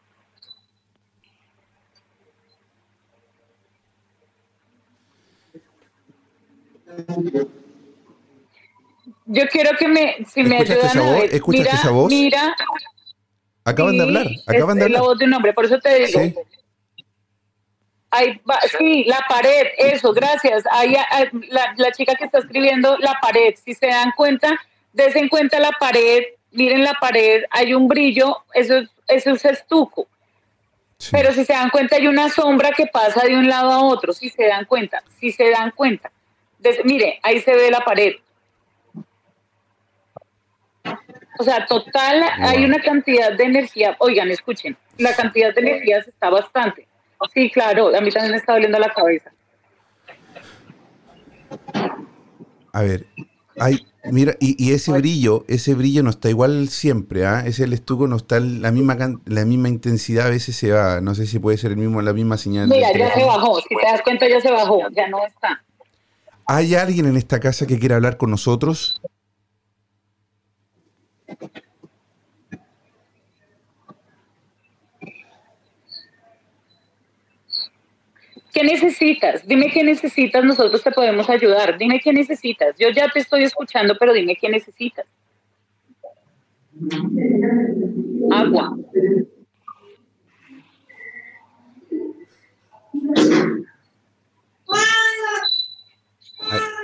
[9.27, 11.21] Yo quiero que me, si me ¿Escuchaste ayudan esa a voz?
[11.23, 12.13] ver, ¿Escuchaste mira, esa voz?
[12.13, 12.57] mira,
[13.67, 15.03] Acaban de hablar, acaban es- de es la hablar.
[15.11, 16.21] voz de un hombre, por eso te digo.
[16.21, 16.35] Sí.
[18.11, 20.63] Ahí va, sí, la pared, eso, gracias.
[20.71, 24.57] Ahí, ah, la, la chica que está escribiendo la pared, si se dan cuenta,
[24.95, 26.23] des en cuenta la pared,
[26.53, 30.09] miren la pared, hay un brillo, eso, es- eso es estuco.
[30.97, 31.11] Sí.
[31.13, 34.13] Pero si se dan cuenta, hay una sombra que pasa de un lado a otro,
[34.15, 36.11] si se dan cuenta, si se dan cuenta.
[36.59, 38.15] Des- mire, ahí se ve la pared.
[41.39, 43.97] O sea, total, hay una cantidad de energía.
[43.99, 46.87] Oigan, escuchen, la cantidad de energía está bastante.
[47.33, 49.33] Sí, claro, a mí también me está doliendo la cabeza.
[52.73, 53.07] A ver,
[53.59, 57.45] hay, mira, y, y ese brillo, ese brillo no está igual siempre, ¿ah?
[57.47, 61.15] Ese el estuco no está la misma la misma intensidad, a veces se va, no
[61.15, 62.69] sé si puede ser el mismo, la misma señal.
[62.69, 65.63] Mira, ya se bajó, si te das cuenta ya se bajó, ya no está.
[66.47, 69.01] ¿Hay alguien en esta casa que quiera hablar con nosotros?
[78.55, 79.47] ¿Qué necesitas?
[79.47, 81.77] Dime qué necesitas, nosotros te podemos ayudar.
[81.77, 82.77] Dime qué necesitas.
[82.79, 85.07] Yo ya te estoy escuchando, pero dime qué necesitas.
[88.31, 88.77] Agua.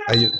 [0.07, 0.31] Hay-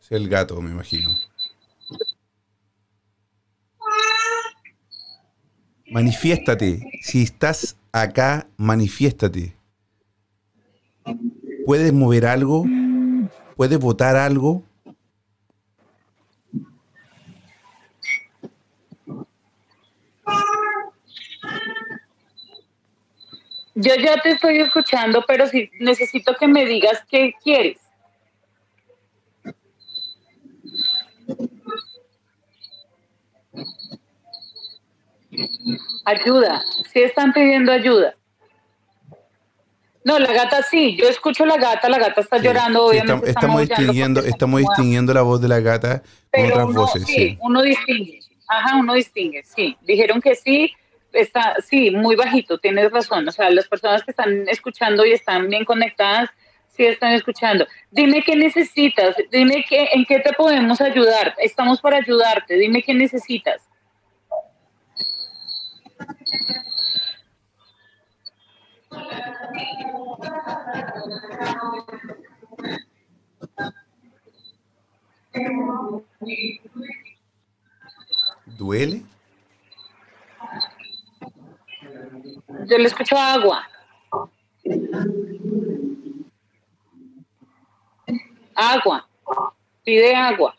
[0.00, 1.10] Es el gato, me imagino.
[5.90, 6.80] Manifiéstate.
[7.02, 9.56] Si estás acá, manifiéstate.
[11.66, 12.64] ¿Puedes mover algo?
[13.56, 14.62] ¿Puedes votar algo?
[23.74, 27.78] Yo ya te estoy escuchando, pero si necesito que me digas qué quieres.
[36.04, 36.62] Ayuda,
[36.92, 38.14] si están pidiendo ayuda.
[40.02, 43.30] No, la gata sí, yo escucho la gata, la gata está Sí, llorando, sí, obviamente.
[43.30, 47.38] estamos, distinguiendo, estamos distinguiendo la voz de la gata con otras uno, voces, sí, sí.
[47.42, 48.20] uno distingue.
[48.48, 49.76] Ajá, uno distingue, sí.
[49.82, 50.72] Dijeron que sí,
[51.12, 53.28] está, sí, muy bajito, tienes razón.
[53.28, 56.30] O sea, las personas que están escuchando y están bien conectadas,
[56.74, 57.66] sí están escuchando.
[57.90, 61.34] Dime qué necesitas, dime qué, en qué te podemos ayudar.
[61.38, 63.69] Estamos para ayudarte, dime qué necesitas.
[78.46, 79.02] ¿Duele?
[82.66, 83.66] Yo le escucho agua.
[88.54, 89.08] Agua.
[89.84, 90.54] Pide agua.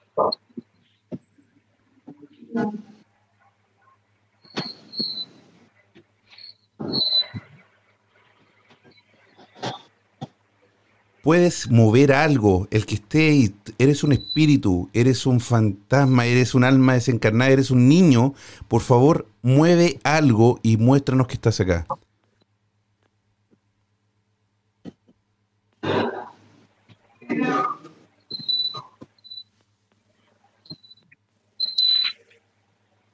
[11.32, 16.66] Puedes mover algo, el que esté ahí, eres un espíritu, eres un fantasma, eres un
[16.66, 18.34] alma desencarnada, eres un niño,
[18.68, 21.88] por favor, mueve algo y muéstranos que estás acá.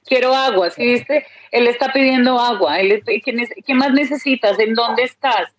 [0.05, 1.24] Quiero agua, ¿sí viste?
[1.51, 2.80] Él está pidiendo agua.
[2.80, 4.57] Él, ¿qué, nece- qué más necesitas?
[4.57, 5.56] ¿En dónde estás?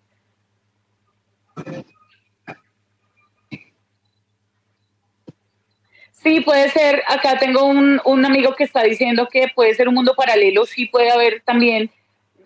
[6.21, 7.01] Sí, puede ser.
[7.07, 10.65] Acá tengo un, un amigo que está diciendo que puede ser un mundo paralelo.
[10.65, 11.89] Sí, puede haber también,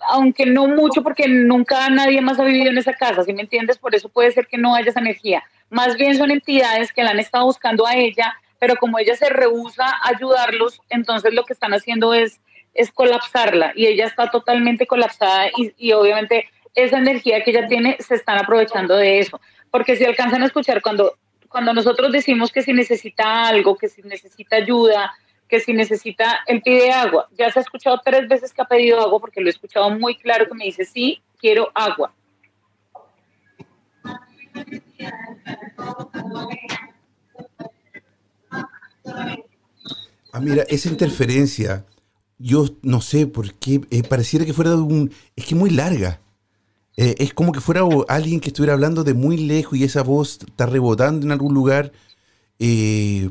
[0.09, 3.79] aunque no mucho, porque nunca nadie más ha vivido en esa casa, ¿sí me entiendes?
[3.79, 5.43] Por eso puede ser que no haya esa energía.
[5.69, 9.29] Más bien son entidades que la han estado buscando a ella, pero como ella se
[9.29, 12.39] rehúsa a ayudarlos, entonces lo que están haciendo es,
[12.75, 17.97] es colapsarla y ella está totalmente colapsada y, y obviamente esa energía que ella tiene
[17.99, 19.41] se están aprovechando de eso.
[19.71, 21.17] Porque si alcanzan a escuchar cuando,
[21.53, 25.13] cuando nosotros decimos que si necesita algo, que si necesita ayuda,
[25.47, 27.29] que si necesita, él pide agua.
[27.37, 30.15] Ya se ha escuchado tres veces que ha pedido agua porque lo he escuchado muy
[30.15, 32.11] claro que me dice, sí, quiero agua.
[40.31, 41.85] Ah, mira, esa interferencia,
[42.39, 45.13] yo no sé por qué, eh, pareciera que fuera de un...
[45.35, 46.19] Es que muy larga.
[46.95, 50.39] Eh, es como que fuera alguien que estuviera hablando de muy lejos y esa voz
[50.45, 51.91] está rebotando en algún lugar.
[52.59, 53.29] Eh,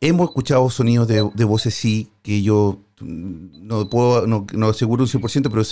[0.00, 5.08] hemos escuchado sonidos de, de voces sí, que yo no puedo, no, no aseguro un
[5.08, 5.62] 100%, pero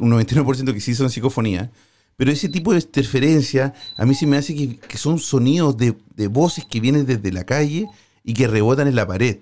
[0.00, 1.70] un 99% que sí son psicofonía.
[2.16, 5.96] Pero ese tipo de interferencia a mí sí me hace que, que son sonidos de,
[6.14, 7.86] de voces que vienen desde la calle
[8.22, 9.38] y que rebotan en la pared.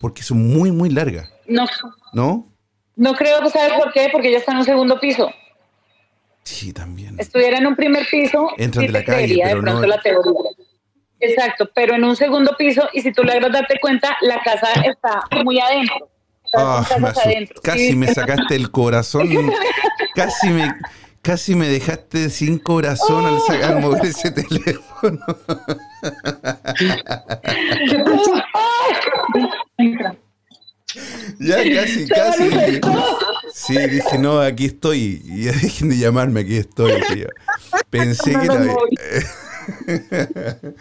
[0.00, 1.64] Porque son muy, muy largas, No,
[2.12, 2.48] ¿no?
[2.96, 5.30] no creo que sabes por qué, porque ella está en un segundo piso.
[6.46, 7.18] Sí, también.
[7.18, 9.80] Estuviera en un primer piso, Entran sí de la te calle, creería pero de pronto
[9.80, 10.32] no- la teoría.
[11.18, 15.22] Exacto, pero en un segundo piso, y si tú logras darte cuenta, la casa está
[15.44, 16.08] muy adentro.
[16.52, 17.60] Con me adentro.
[17.62, 17.96] casi ¿sí?
[17.96, 19.28] me sacaste el corazón.
[20.14, 20.72] casi me,
[21.20, 25.18] casi me dejaste sin corazón al, sacar, al mover ese teléfono.
[31.40, 32.80] ya, casi, casi.
[33.58, 35.22] Sí, dije, no, aquí estoy.
[35.24, 36.92] Y ya dejen de llamarme, aquí estoy.
[37.88, 38.66] Pensé que era.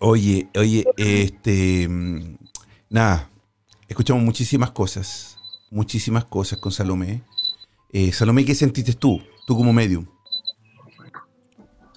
[0.00, 1.86] Oye, oye, este.
[1.88, 2.36] mm,
[2.90, 3.30] Nada,
[3.88, 5.38] escuchamos muchísimas cosas.
[5.70, 7.22] Muchísimas cosas con Salomé.
[7.92, 9.22] Eh, Salomé, ¿qué sentiste tú?
[9.46, 10.06] Tú como medium.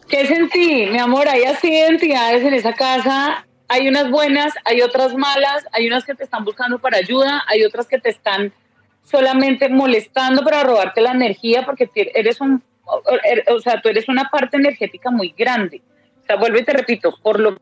[0.07, 0.85] ¿Qué sentí?
[0.91, 3.45] Mi amor, hay así de entidades en esa casa.
[3.69, 7.63] Hay unas buenas, hay otras malas, hay unas que te están buscando para ayuda, hay
[7.63, 8.51] otras que te están
[9.03, 14.57] solamente molestando para robarte la energía porque eres un, o sea, tú eres una parte
[14.57, 15.81] energética muy grande.
[16.23, 17.57] O sea, vuelvo y te repito, por lo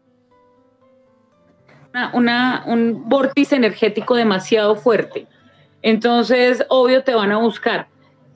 [1.93, 5.26] una, una- un vórtice energético demasiado fuerte.
[5.82, 7.88] Entonces, obvio, te van a buscar.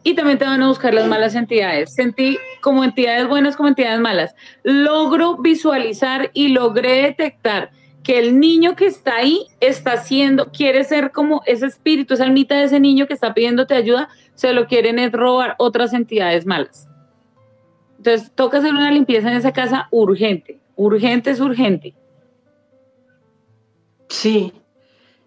[0.03, 1.93] Y también te van a buscar las malas entidades.
[1.93, 4.35] Sentí como entidades buenas como entidades malas.
[4.63, 7.71] Logro visualizar y logré detectar
[8.03, 12.55] que el niño que está ahí está haciendo, quiere ser como ese espíritu, esa almita
[12.55, 16.87] de ese niño que está pidiéndote ayuda, se lo quieren es robar otras entidades malas.
[17.97, 20.59] Entonces, toca hacer una limpieza en esa casa urgente.
[20.75, 21.93] Urgente es urgente.
[24.09, 24.51] Sí.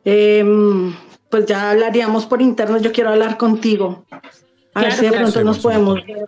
[0.04, 0.92] Em,
[1.30, 2.78] pues ya hablaríamos por interno.
[2.78, 4.04] Yo quiero hablar contigo.
[4.74, 6.26] A ver Claro, si de pronto nos podemos ver.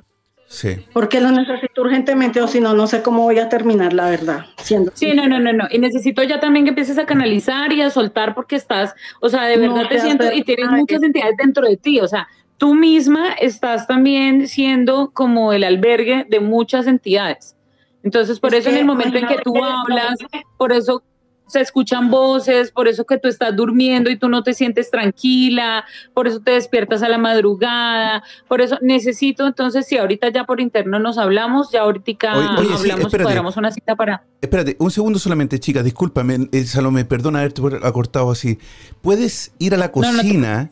[0.49, 0.77] Sí.
[0.93, 4.47] Porque lo necesito urgentemente o si no, no sé cómo voy a terminar, la verdad.
[4.59, 5.65] Siendo Sí, no, no, no, no.
[5.71, 9.45] Y necesito ya también que empieces a canalizar y a soltar porque estás, o sea,
[9.45, 12.01] de verdad te te siento y tienes muchas entidades dentro de ti.
[12.01, 12.29] O sea,
[12.59, 17.57] tú misma estás también siendo como el albergue de muchas entidades.
[18.05, 20.19] Entonces, por Es eso en el momento en que tú hablas,
[20.57, 21.03] por eso
[21.47, 25.85] se escuchan voces, por eso que tú estás durmiendo y tú no te sientes tranquila,
[26.13, 30.61] por eso te despiertas a la madrugada, por eso necesito, entonces, si ahorita ya por
[30.61, 33.23] interno nos hablamos, ya ahorita Oye, oye, sí, hablamos, espérate.
[33.25, 34.25] cuadramos una cita para...
[34.41, 38.59] Espérate, un segundo solamente, chica, discúlpame, eh, Salomé, perdona haberte por- acortado así.
[39.01, 40.71] ¿Puedes ir a la No, no te- cocina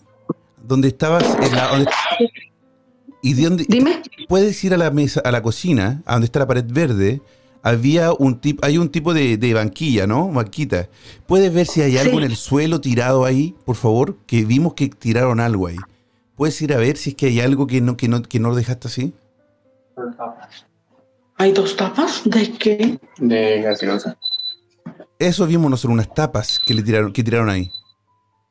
[0.63, 1.91] donde estabas en la- donde-
[3.23, 4.03] y de dónde Dime.
[4.29, 7.21] puedes ir a la mesa, a la cocina, a donde está la pared verde?
[7.67, 10.29] Había un tipo, hay un tipo de, de banquilla, ¿no?
[10.29, 10.89] Banquita.
[11.27, 12.19] ¿Puedes ver si hay algo Sí.
[12.19, 14.19] en el suelo tirado ahí, por favor?
[14.27, 15.79] Que vimos que tiraron algo ahí.
[16.37, 18.51] ¿Puedes ir a ver si es que hay algo que no, que no, que no
[18.51, 19.15] lo dejaste así?
[21.37, 22.23] ¿Hay dos tapas?
[22.25, 22.99] ¿De qué?
[23.19, 24.19] de gaseosa.
[25.19, 27.71] Eso vimos nosotros, unas tapas que le tiraron, que tiraron ahí.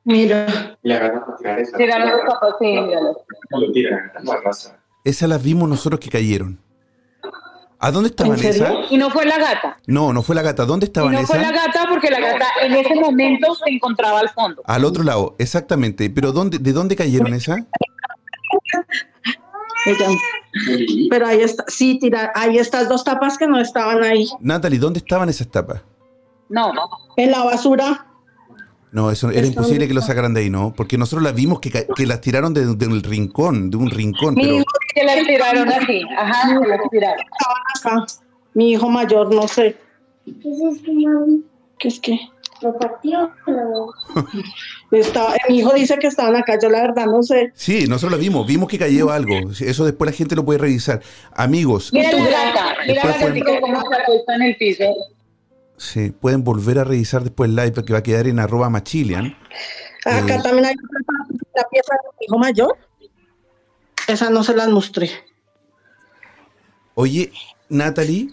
[0.05, 0.99] Mira, Le
[1.37, 1.77] tirar esa.
[1.77, 2.75] Tiraron los zapatos, sí,
[4.43, 4.79] raza.
[5.03, 6.59] Esas las vimos nosotros que cayeron.
[7.83, 8.65] ¿A dónde estaban ¿En serio?
[8.65, 8.91] esas?
[8.91, 9.77] Y no fue la gata.
[9.87, 10.63] No, no fue la gata.
[10.65, 14.21] ¿Dónde Y estaban no fue la gata porque la gata en ese momento se encontraba
[14.21, 14.61] al fondo.
[14.65, 16.09] Al otro lado, exactamente.
[16.09, 17.59] Pero ¿dónde, ¿de dónde cayeron esas?
[19.85, 20.07] ella.
[21.09, 24.29] Pero ahí está, sí, tira, hay estas dos tapas que no estaban ahí.
[24.39, 25.81] Natalie, ¿dónde estaban esas tapas?
[26.47, 26.71] No,
[27.17, 28.07] En la basura.
[28.91, 30.71] No, eso era imposible que lo sacaran de ahí, ¿no?
[30.73, 34.35] Porque nosotros las vimos que, que las tiraron de, de un rincón, de un rincón,
[34.35, 34.63] Mi pero hijo
[34.95, 36.01] que las tiraron así.
[36.17, 37.25] Ajá, que las tiraron.
[37.79, 38.05] acá,
[38.53, 39.77] mi hijo mayor, no sé.
[41.79, 42.17] ¿Qué es que?
[42.61, 43.29] ¿Lo partió?
[44.91, 47.51] Está, mi hijo dice que estaban acá, yo la verdad no sé.
[47.55, 49.33] sí, nosotros las vimos, vimos que cayó algo.
[49.59, 51.01] Eso después la gente lo puede revisar.
[51.33, 54.83] Amigos, Mira la gata, mira la gatita como se acuesta en el piso.
[55.77, 59.35] sí, pueden volver a revisar después el live que va a quedar en arroba machilian.
[60.05, 60.39] Acá Eh.
[60.43, 60.75] también hay
[61.55, 62.77] la pieza de mi hijo mayor.
[64.07, 65.09] Esa no se las mostré.
[66.95, 67.31] Oye,
[67.69, 68.29] Natalie,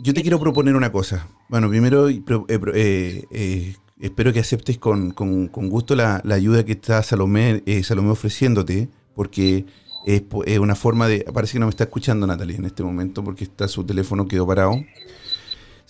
[0.00, 1.28] yo te quiero proponer una cosa.
[1.48, 6.64] Bueno, primero eh, eh, eh, espero que aceptes con, con- con gusto la, la ayuda
[6.64, 9.66] que está Salomé, eh, Salomé ofreciéndote, porque
[10.06, 11.20] es, po- es una forma de...
[11.32, 14.46] Parece que no me está escuchando Natalie en este momento porque está su teléfono quedó
[14.46, 14.74] parado.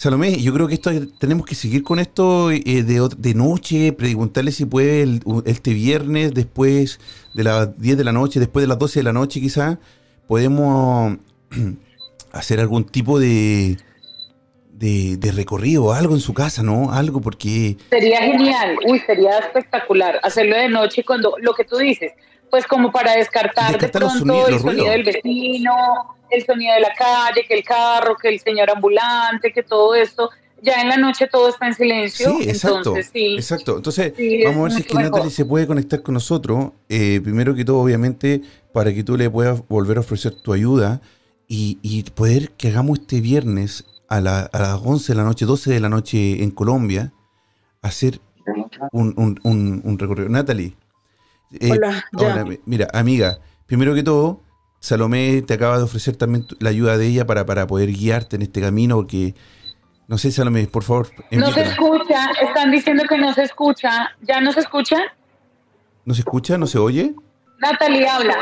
[0.01, 4.51] Salomé, yo creo que esto tenemos que seguir con esto eh, de, de noche, preguntarle
[4.51, 6.99] si puede el- este viernes, después
[7.35, 9.79] de las 10 de la noche, después de las 12 de la noche quizá,
[10.27, 11.19] podemos
[12.33, 13.77] hacer algún tipo de,
[14.73, 16.95] de, de recorrido, algo en su casa, ¿no?
[16.95, 17.77] Algo porque...
[17.91, 22.13] Sería genial, uy, sería espectacular hacerlo de noche cuando lo que tú dices,
[22.51, 25.73] pues como para descartar, Descartar de los pronto sonidos, el sonido del vecino,
[26.31, 30.31] el sonido de la calle, que el carro, que el señor ambulante, que todo esto.
[30.63, 32.77] Ya en la noche todo está en silencio, Sí, exacto.
[32.79, 33.35] entonces sí.
[33.37, 33.77] Exacto.
[33.79, 35.11] Entonces, Sí, vamos a ver si es que mejor.
[35.13, 36.73] Natalie se puede conectar con nosotros.
[36.91, 38.43] eh, primero que todo, obviamente,
[38.75, 41.01] para que tú le puedas volver a ofrecer tu ayuda
[41.49, 45.47] y, y poder que hagamos este viernes a, la- a las 11 de la noche,
[45.47, 47.13] 12 de la noche en Colombia,
[47.81, 48.21] hacer
[48.93, 50.29] un, un- un- un recorrido.
[50.29, 50.75] Natalie.
[51.53, 52.27] Eh, Hola, ya.
[52.33, 54.43] hola, mi- mira, amiga, primero que todo,
[54.79, 58.43] Salomé te acaba de ofrecer también la ayuda de ella para, para poder guiarte en
[58.43, 59.35] este camino, porque,
[60.09, 64.11] no sé, Salomé, por favor, No se escucha, están diciendo que no se escucha.
[64.23, 64.97] ¿Ya no se escucha?
[66.05, 66.57] ¿No se escucha?
[66.59, 67.15] ¿No se oye?
[67.59, 68.37] Natalie habla.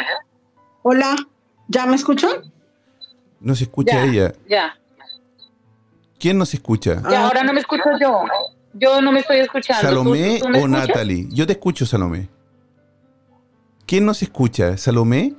[0.83, 1.17] Hola,
[1.67, 2.31] ¿ya me escuchan?
[3.41, 4.33] No se escucha Ya, ella.
[4.49, 4.75] ya.
[6.19, 7.03] ¿Quién no se escucha?
[7.11, 7.25] Y Ah.
[7.27, 8.25] ahora no me escucho yo.
[8.75, 9.81] Yo no me estoy escuchando.
[9.83, 10.89] ¿Tú- ¿Salomé tú me o escuchas?
[10.89, 11.27] Natalie?
[11.31, 12.29] Yo te escucho, Salomé.
[13.89, 14.77] ¿Quién no se escucha?
[14.77, 15.33] ¿Salomé?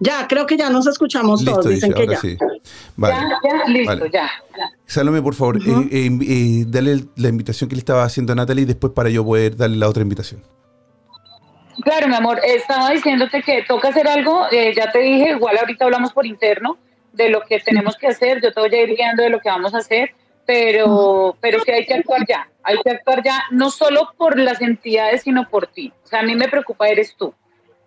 [0.00, 2.20] Ya, creo que ya nos escuchamos todos, Listo, dicen dice, que ahora ya.
[2.20, 2.36] sí.
[2.96, 3.14] Vale.
[3.14, 4.10] Ya, ya, listo, Vale.
[4.12, 4.30] ya.
[4.58, 4.70] ya.
[4.84, 8.64] Salomé, por favor, eh, eh, eh, dale la invitación que le estaba haciendo a Natalie
[8.64, 10.42] y después para yo poder darle la otra invitación.
[11.82, 15.86] Claro, mi amor, estaba diciéndote que toca hacer algo, eh, ya te dije, igual ahorita
[15.86, 16.76] hablamos por interno
[17.14, 19.48] de lo que tenemos que hacer, yo te voy a ir guiando de lo que
[19.48, 20.10] vamos a hacer,
[20.50, 24.60] pero, pero sí hay que actuar ya, hay que actuar ya, no solo por las
[24.60, 25.92] entidades, sino por ti.
[26.02, 27.32] O sea, a mí me preocupa eres tú.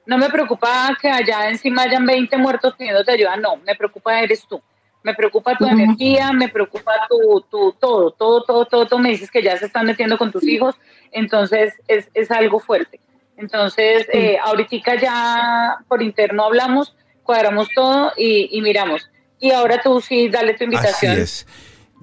[0.06, 4.48] No me preocupa que allá encima hayan 20 muertos pidiéndote ayuda, no, me preocupa eres
[4.48, 4.62] tú.
[5.04, 9.00] Me preocupa tu energía, me preocupa tu, tu todo, todo, todo, todo, todo.
[9.00, 10.76] Me dices que ya se están metiendo con tus hijos,
[11.12, 13.02] entonces es, es algo fuerte.
[13.36, 19.10] Entonces, eh, ahorita ya por interno hablamos, cuadramos todo y, y miramos.
[19.42, 21.20] Y ahora tú sí, dale tu Así invitación.
[21.20, 21.46] es.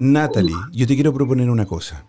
[0.01, 2.07] Natalie, yo te quiero proponer una cosa.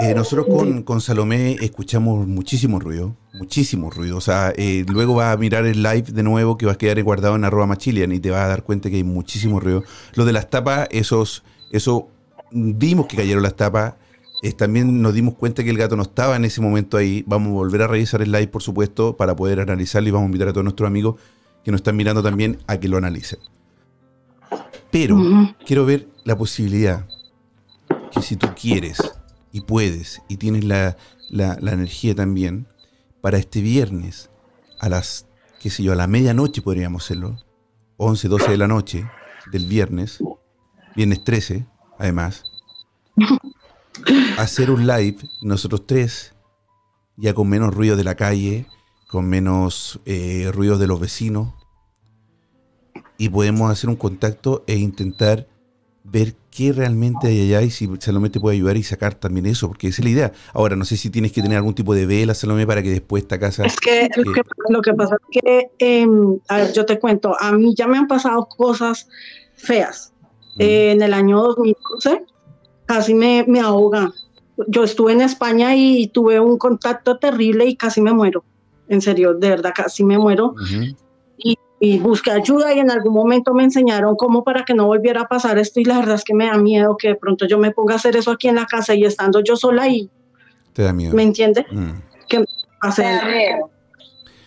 [0.00, 4.16] Eh, nosotros con, con Salomé escuchamos muchísimo ruido, muchísimo ruido.
[4.16, 7.02] O sea, eh, luego vas a mirar el live de nuevo que vas a quedar
[7.02, 9.84] guardado en arroba machilian y te vas a dar cuenta que hay muchísimo ruido.
[10.14, 12.08] Lo de las tapas, esos, eso
[12.50, 13.92] vimos que cayeron las tapas.
[14.42, 17.24] Eh, también nos dimos cuenta que el gato no estaba en ese momento ahí.
[17.26, 20.28] Vamos a volver a revisar el live, por supuesto, para poder analizarlo y vamos a
[20.28, 21.16] invitar a todos nuestros amigos
[21.62, 23.38] que nos están mirando también a que lo analicen.
[24.90, 25.18] Pero
[25.66, 27.06] quiero ver la posibilidad
[28.10, 28.98] que si tú quieres
[29.52, 30.96] y puedes y tienes la,
[31.30, 32.66] la- la energía también,
[33.20, 34.30] para este viernes
[34.80, 35.26] a las,
[35.60, 37.38] qué sé yo, a la medianoche podríamos hacerlo,
[37.96, 39.08] 11, 12 de la noche
[39.52, 40.18] del viernes,
[40.96, 41.66] viernes 13,
[41.98, 42.44] además,
[44.38, 46.34] hacer un live, nosotros tres,
[47.16, 48.66] ya con menos ruido de la calle,
[49.08, 51.52] con menos eh, ruido de los vecinos,
[53.18, 55.46] y podemos hacer un contacto e intentar
[56.04, 59.68] ver qué realmente hay allá y si Salomé te puede ayudar y sacar también eso,
[59.68, 60.32] porque esa es la idea.
[60.52, 63.22] Ahora, no sé si tienes que tener algún tipo de vela, Salomé, para que después
[63.22, 63.64] esta casa...
[63.64, 67.36] Es que lo, que lo que pasa es que, em, a ver, yo te cuento,
[67.38, 69.08] a mí ya me han pasado cosas
[69.54, 70.12] feas.
[70.58, 72.26] Eh, en el año 2011
[72.84, 74.12] casi me, me ahoga.
[74.68, 78.44] Yo estuve en España y tuve un contacto terrible y casi me muero.
[78.88, 80.54] En serio, de verdad, casi me muero.
[81.84, 85.26] Y busqué ayuda y en algún momento me enseñaron cómo para que no volviera a
[85.26, 87.72] pasar esto y la verdad es que me da miedo que de pronto yo me
[87.72, 90.08] ponga a hacer eso aquí en la casa y estando yo sola y
[90.74, 91.12] Te da miedo.
[91.12, 91.90] me entiende Mm.
[92.80, 93.70] Hace- da miedo.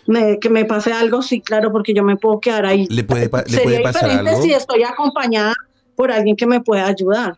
[0.07, 3.27] me- que me pase algo sí claro porque yo me puedo quedar ahí ¿Le puede,
[3.27, 4.41] pa- le puede pasar diferente algo?
[4.43, 5.53] si estoy acompañada
[5.97, 7.37] por alguien que me pueda ayudar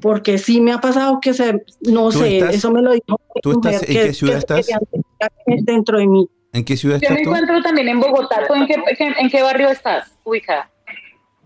[0.00, 3.18] porque sí me ha pasado que se no ¿Tú sé estás- eso me lo dijo
[3.42, 4.80] tú estás- mujer, en que- qué ciudad que estás?
[5.66, 7.30] dentro de mí ¿En qué ciudad Yo estás me tú?
[7.30, 8.46] encuentro también en Bogotá.
[8.46, 10.70] ¿Tú en qué, en qué barrio estás ubicada?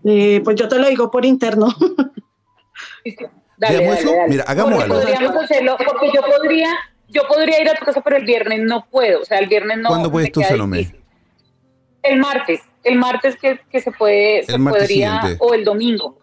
[0.03, 1.67] Eh, pues yo te lo digo por interno
[3.57, 4.11] Dale, ¿Hagamos dale, eso?
[4.15, 4.29] dale.
[4.29, 4.99] Mira, hagamos porque algo.
[5.01, 6.69] podríamos hacerlo, porque yo podría,
[7.07, 9.21] yo podría ir a tu casa, pero el viernes no puedo.
[9.21, 9.89] O sea, el viernes no.
[9.89, 10.77] ¿Cuándo puedes me tú, Salomé?
[10.79, 10.99] difícil.
[12.03, 12.61] El martes.
[12.83, 15.37] El martes que, que se puede, se martes podría, siguiente.
[15.43, 16.19] o el domingo.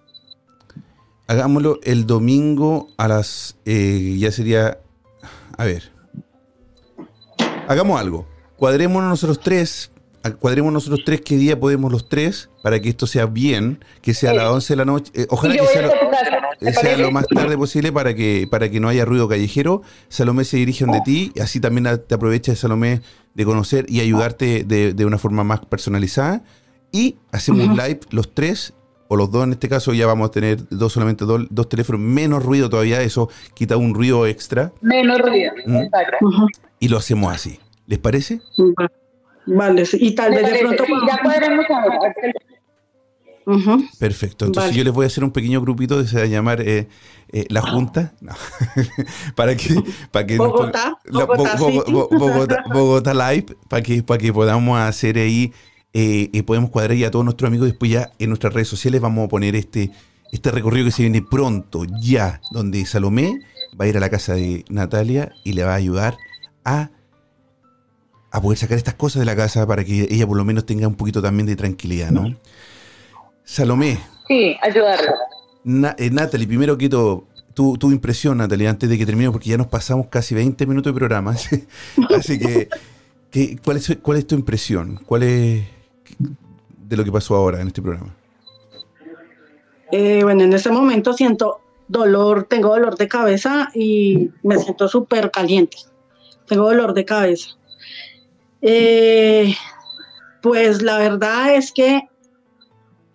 [1.26, 3.56] Hagámoslo el domingo a las...
[3.64, 4.78] eh, ya sería...
[5.56, 5.90] A ver.
[7.68, 8.26] Hagamos algo.
[8.62, 9.90] Cuadrémonos nosotros tres.
[10.38, 14.30] Cuadremos nosotros tres qué día podemos los tres para que esto sea bien, que sea
[14.30, 15.10] a las 11 de la noche.
[15.16, 15.90] eh, ojalá que sea.
[16.60, 19.82] ¿te eh, sea lo más tarde posible para que, para que no haya ruido callejero.
[20.08, 23.02] Salomé se dirige de ti, y así también te aprovecha Salomé
[23.34, 26.44] de conocer y ayudarte de, de una forma más personalizada.
[26.92, 28.74] Y hacemos un live los tres,
[29.08, 32.00] o los dos en este caso, ya vamos a tener dos solamente dos, dos teléfonos,
[32.00, 35.50] menos ruido todavía, eso quita un ruido extra, Menos ruido.
[35.66, 35.76] Mm.
[35.78, 36.46] Exacto.
[36.78, 37.58] Y lo hacemos así.
[37.86, 38.40] ¿Les parece?
[38.58, 38.90] Va-
[39.44, 40.84] Vale, sí, y tal vez de pronto.
[40.86, 42.14] sí, ya ahora.
[43.44, 43.84] Ujú.
[43.98, 44.44] Perfecto.
[44.44, 44.78] Entonces Vale.
[44.78, 46.86] yo les voy a hacer un pequeño grupito que se va a llamar eh,
[47.32, 48.12] eh, La Junta.
[48.20, 48.32] No.
[49.34, 49.74] para que,
[50.12, 51.92] para que Bogotá, la- Bogotá Bo- Bo- City.
[51.92, 55.52] Bo- Bogotá, Bogotá Live, para que, para que podamos hacer ahí,
[55.92, 57.66] eh, y podemos cuadrar ya a todos nuestros amigos.
[57.66, 59.90] Después ya en nuestras redes sociales vamos a poner este,
[60.30, 63.40] este recorrido que se viene pronto, ya, donde Salomé
[63.78, 66.16] va a ir a la casa de Natalia y le va a ayudar
[66.64, 66.90] a
[68.32, 70.88] a poder sacar estas cosas de la casa para que ella por lo menos tenga
[70.88, 72.34] un poquito también de tranquilidad, ¿no?
[73.44, 73.98] Salomé,
[74.28, 75.12] Sí, ayudarla.
[75.64, 79.50] Na- eh, Natalie, primero que todo, tu, tu impresión, Natalie, antes de que termine, porque
[79.50, 81.32] ya nos pasamos casi 20 minutos de programa.
[82.16, 82.68] Así que,
[83.30, 85.00] que- ¿cuál, es, ¿cuál es tu impresión?
[85.04, 85.64] ¿Cuál es
[86.88, 88.14] de lo que pasó ahora en este programa?
[89.90, 95.30] Eh, bueno, en este momento siento dolor, tengo dolor de cabeza y me siento súper
[95.30, 95.76] caliente.
[96.46, 97.50] Tengo dolor de cabeza.
[98.62, 99.54] Eh,
[100.40, 102.08] pues la verdad es que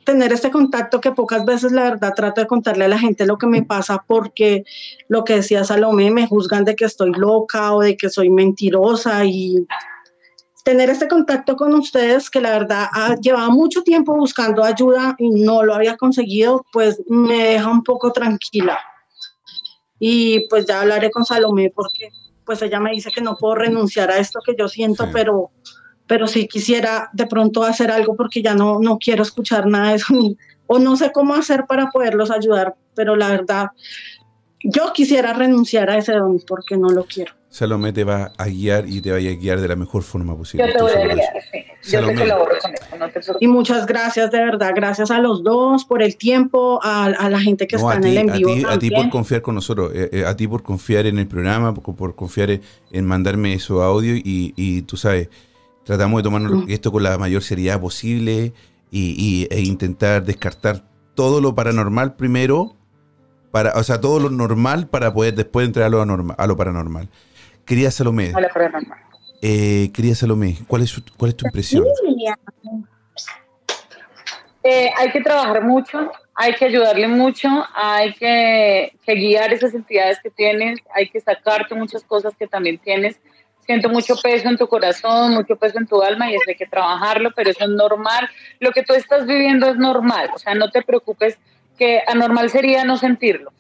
[0.04, 3.38] tener este contacto que pocas veces la verdad trato de contarle a la gente lo
[3.38, 4.64] que me pasa porque
[5.10, 9.26] lo que decía Salomé me juzgan de que estoy loca o de que soy mentirosa
[9.26, 9.68] y
[10.64, 15.30] tener este contacto con ustedes que la verdad ha llevado mucho tiempo buscando ayuda y
[15.30, 18.78] no lo había conseguido pues me deja un poco tranquila.
[20.00, 22.12] Y pues ya hablaré con Salomé porque
[22.48, 25.10] pues ella me dice que no puedo renunciar a esto que yo siento Sí.
[25.14, 25.52] pero
[26.08, 29.96] pero sí quisiera de pronto hacer algo porque ya no, no quiero escuchar nada de
[29.98, 33.68] eso, ni- o no sé cómo hacer para poderlos ayudar, pero la verdad,
[34.64, 37.34] yo quisiera renunciar a ese don porque no lo quiero.
[37.58, 40.68] Salomé te va a guiar y te va a guiar de la mejor forma posible.
[40.68, 41.34] Yo te voy a guiar,
[41.82, 41.92] sí.
[41.92, 43.38] Yo te colaboro con eso, no te preocupes.
[43.42, 44.72] Y muchas gracias, de verdad.
[44.76, 48.18] Gracias a los dos por el tiempo, a, a la gente que No, está en
[48.18, 48.48] el a envío.
[48.54, 51.28] ti, a ti por confiar con nosotros, eh, eh, a ti por confiar en el
[51.28, 52.62] programa, por, por confiar en,
[52.92, 55.30] en mandarme esos audios y, y tú sabes,
[55.84, 56.70] tratamos de tomarnos Mm.
[56.72, 58.54] esto con la mayor seriedad posible
[58.92, 60.84] y, y- e intentar descartar
[61.16, 62.76] todo lo paranormal primero,
[63.52, 66.56] para, o sea, todo lo normal para poder después entrar a lo, anorma- a lo
[66.58, 67.10] paranormal.
[67.68, 68.98] Querida Salomé, Hola, paranormal.
[69.42, 71.84] eh, querida Salomé, ¿cuál es, su- ¿cuál es tu impresión?
[74.64, 80.18] Eh, hay que trabajar mucho, hay que ayudarle mucho, hay que, que guiar esas entidades
[80.24, 83.20] que tienes, hay que sacarte muchas cosas que también tienes.
[83.66, 86.68] Siento mucho peso en tu corazón, mucho peso en tu alma y eso hay que
[86.68, 88.30] trabajarlo, pero eso es normal.
[88.62, 91.38] Lo que tú estás viviendo es normal, o sea, no te preocupes
[91.78, 93.52] que anormal sería no sentirlo.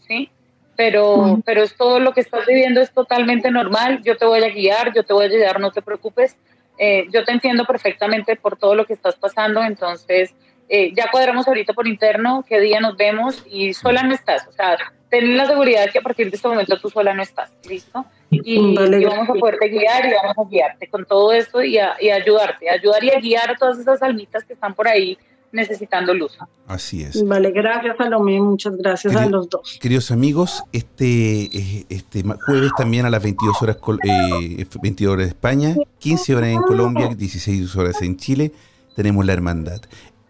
[0.77, 4.01] Pero, pero es todo lo que estás viviendo es totalmente normal.
[4.03, 6.37] Yo te voy a guiar, yo te voy a ayudar, no te preocupes.
[6.77, 10.35] Eh, yo te entiendo perfectamente por todo lo que estás pasando, entonces
[10.69, 14.51] eh, ya cuadramos ahorita por interno qué día nos vemos y sola no estás, o
[14.51, 14.77] sea,
[15.09, 18.05] ten la seguridad que a partir de este momento tú sola no estás, ¿listo?
[18.29, 21.77] Y, Vale, y vamos a poderte guiar y vamos a guiarte con todo esto y,
[21.77, 25.17] a, y ayudarte, ayudar y a guiar a todas esas almitas que están por ahí
[25.51, 26.37] necesitando luz.
[26.67, 27.25] Así es.
[27.25, 28.39] Vale, gracias, Salomé.
[28.41, 29.77] Muchas gracias a los dos.
[29.81, 35.75] Queridos amigos, este, este jueves también a las 22 horas, eh, 22 horas de España,
[35.99, 38.51] 15 horas en Colombia, 16 horas en Chile,
[38.95, 39.81] tenemos la hermandad.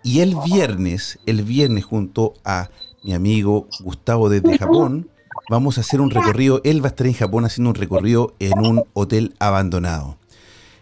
[0.04, 2.70] Y el viernes, el viernes junto a
[3.04, 5.10] mi amigo Gustavo desde Japón,
[5.50, 8.60] vamos a hacer un recorrido, él va a estar en Japón haciendo un recorrido en
[8.60, 10.18] un hotel abandonado.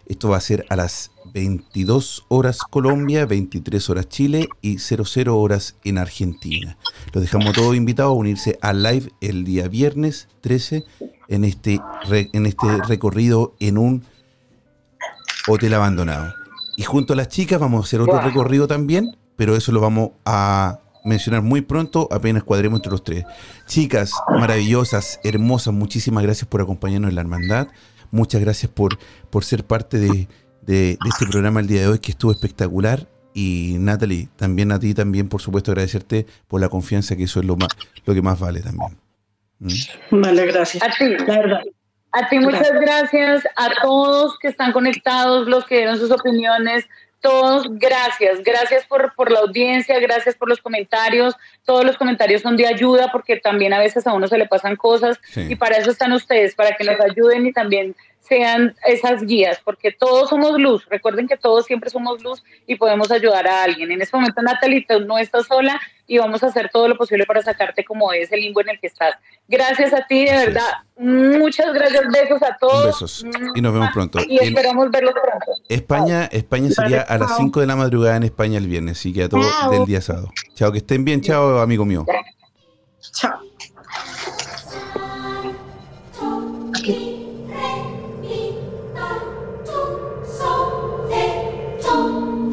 [0.06, 5.76] Esto va a ser a las 22 horas Colombia, 23 horas Chile y 00 horas
[5.84, 6.78] en Argentina.
[7.12, 10.84] Los dejamos todos invitados a unirse al live el día viernes 13
[11.28, 11.78] en este,
[12.10, 14.02] en este recorrido en un
[15.46, 16.32] hotel abandonado.
[16.78, 20.12] Y junto a las chicas vamos a hacer otro recorrido también, pero eso lo vamos
[20.24, 23.26] a mencionar muy pronto, apenas cuadremos entre los tres.
[23.66, 27.68] Chicas maravillosas, hermosas, muchísimas gracias por acompañarnos en la hermandad.
[28.10, 28.98] Muchas gracias por,
[29.28, 30.28] por ser parte de,
[30.66, 33.06] de- de este programa el día de hoy, que estuvo espectacular.
[33.34, 37.46] Y Natalie, también a ti, también, por supuesto, agradecerte por la confianza, que eso es
[37.46, 37.68] lo, más,
[38.06, 38.96] lo que más vale también.
[39.58, 40.20] ¿Mm?
[40.22, 40.82] Vale, gracias.
[40.82, 41.04] A ti.
[41.26, 41.60] La verdad.
[42.12, 46.86] A ti muchas gracias, a todos que están conectados, los que dieron sus opiniones,
[47.20, 51.34] todos gracias, gracias por, por la audiencia, gracias por los comentarios,
[51.66, 54.76] todos los comentarios son de ayuda porque también a veces a uno se le pasan
[54.76, 55.42] cosas Sí.
[55.50, 57.94] y para eso están ustedes, para que nos ayuden y también
[58.28, 63.10] sean esas guías, porque todos somos luz, recuerden que todos siempre somos luz y podemos
[63.10, 63.90] ayudar a alguien.
[63.92, 67.24] En este momento, Natalie, tú no estás sola y vamos a hacer todo lo posible
[67.26, 69.14] para sacarte como de ese limbo en el que estás.
[69.48, 70.70] Gracias a ti, de verdad.
[70.96, 72.86] Muchas gracias, besos a todos.
[72.86, 73.26] Besos.
[73.54, 74.18] Y nos vemos pronto.
[74.26, 75.62] Y En esperamos verlos pronto.
[75.68, 77.38] España, España sería a las chao.
[77.38, 79.70] 5 de la madrugada en España el viernes, así que a todos Chao.
[79.70, 80.30] del día sábado.
[80.54, 82.04] Chao, que estén bien, chao, amigo mío.
[83.12, 83.55] Chao.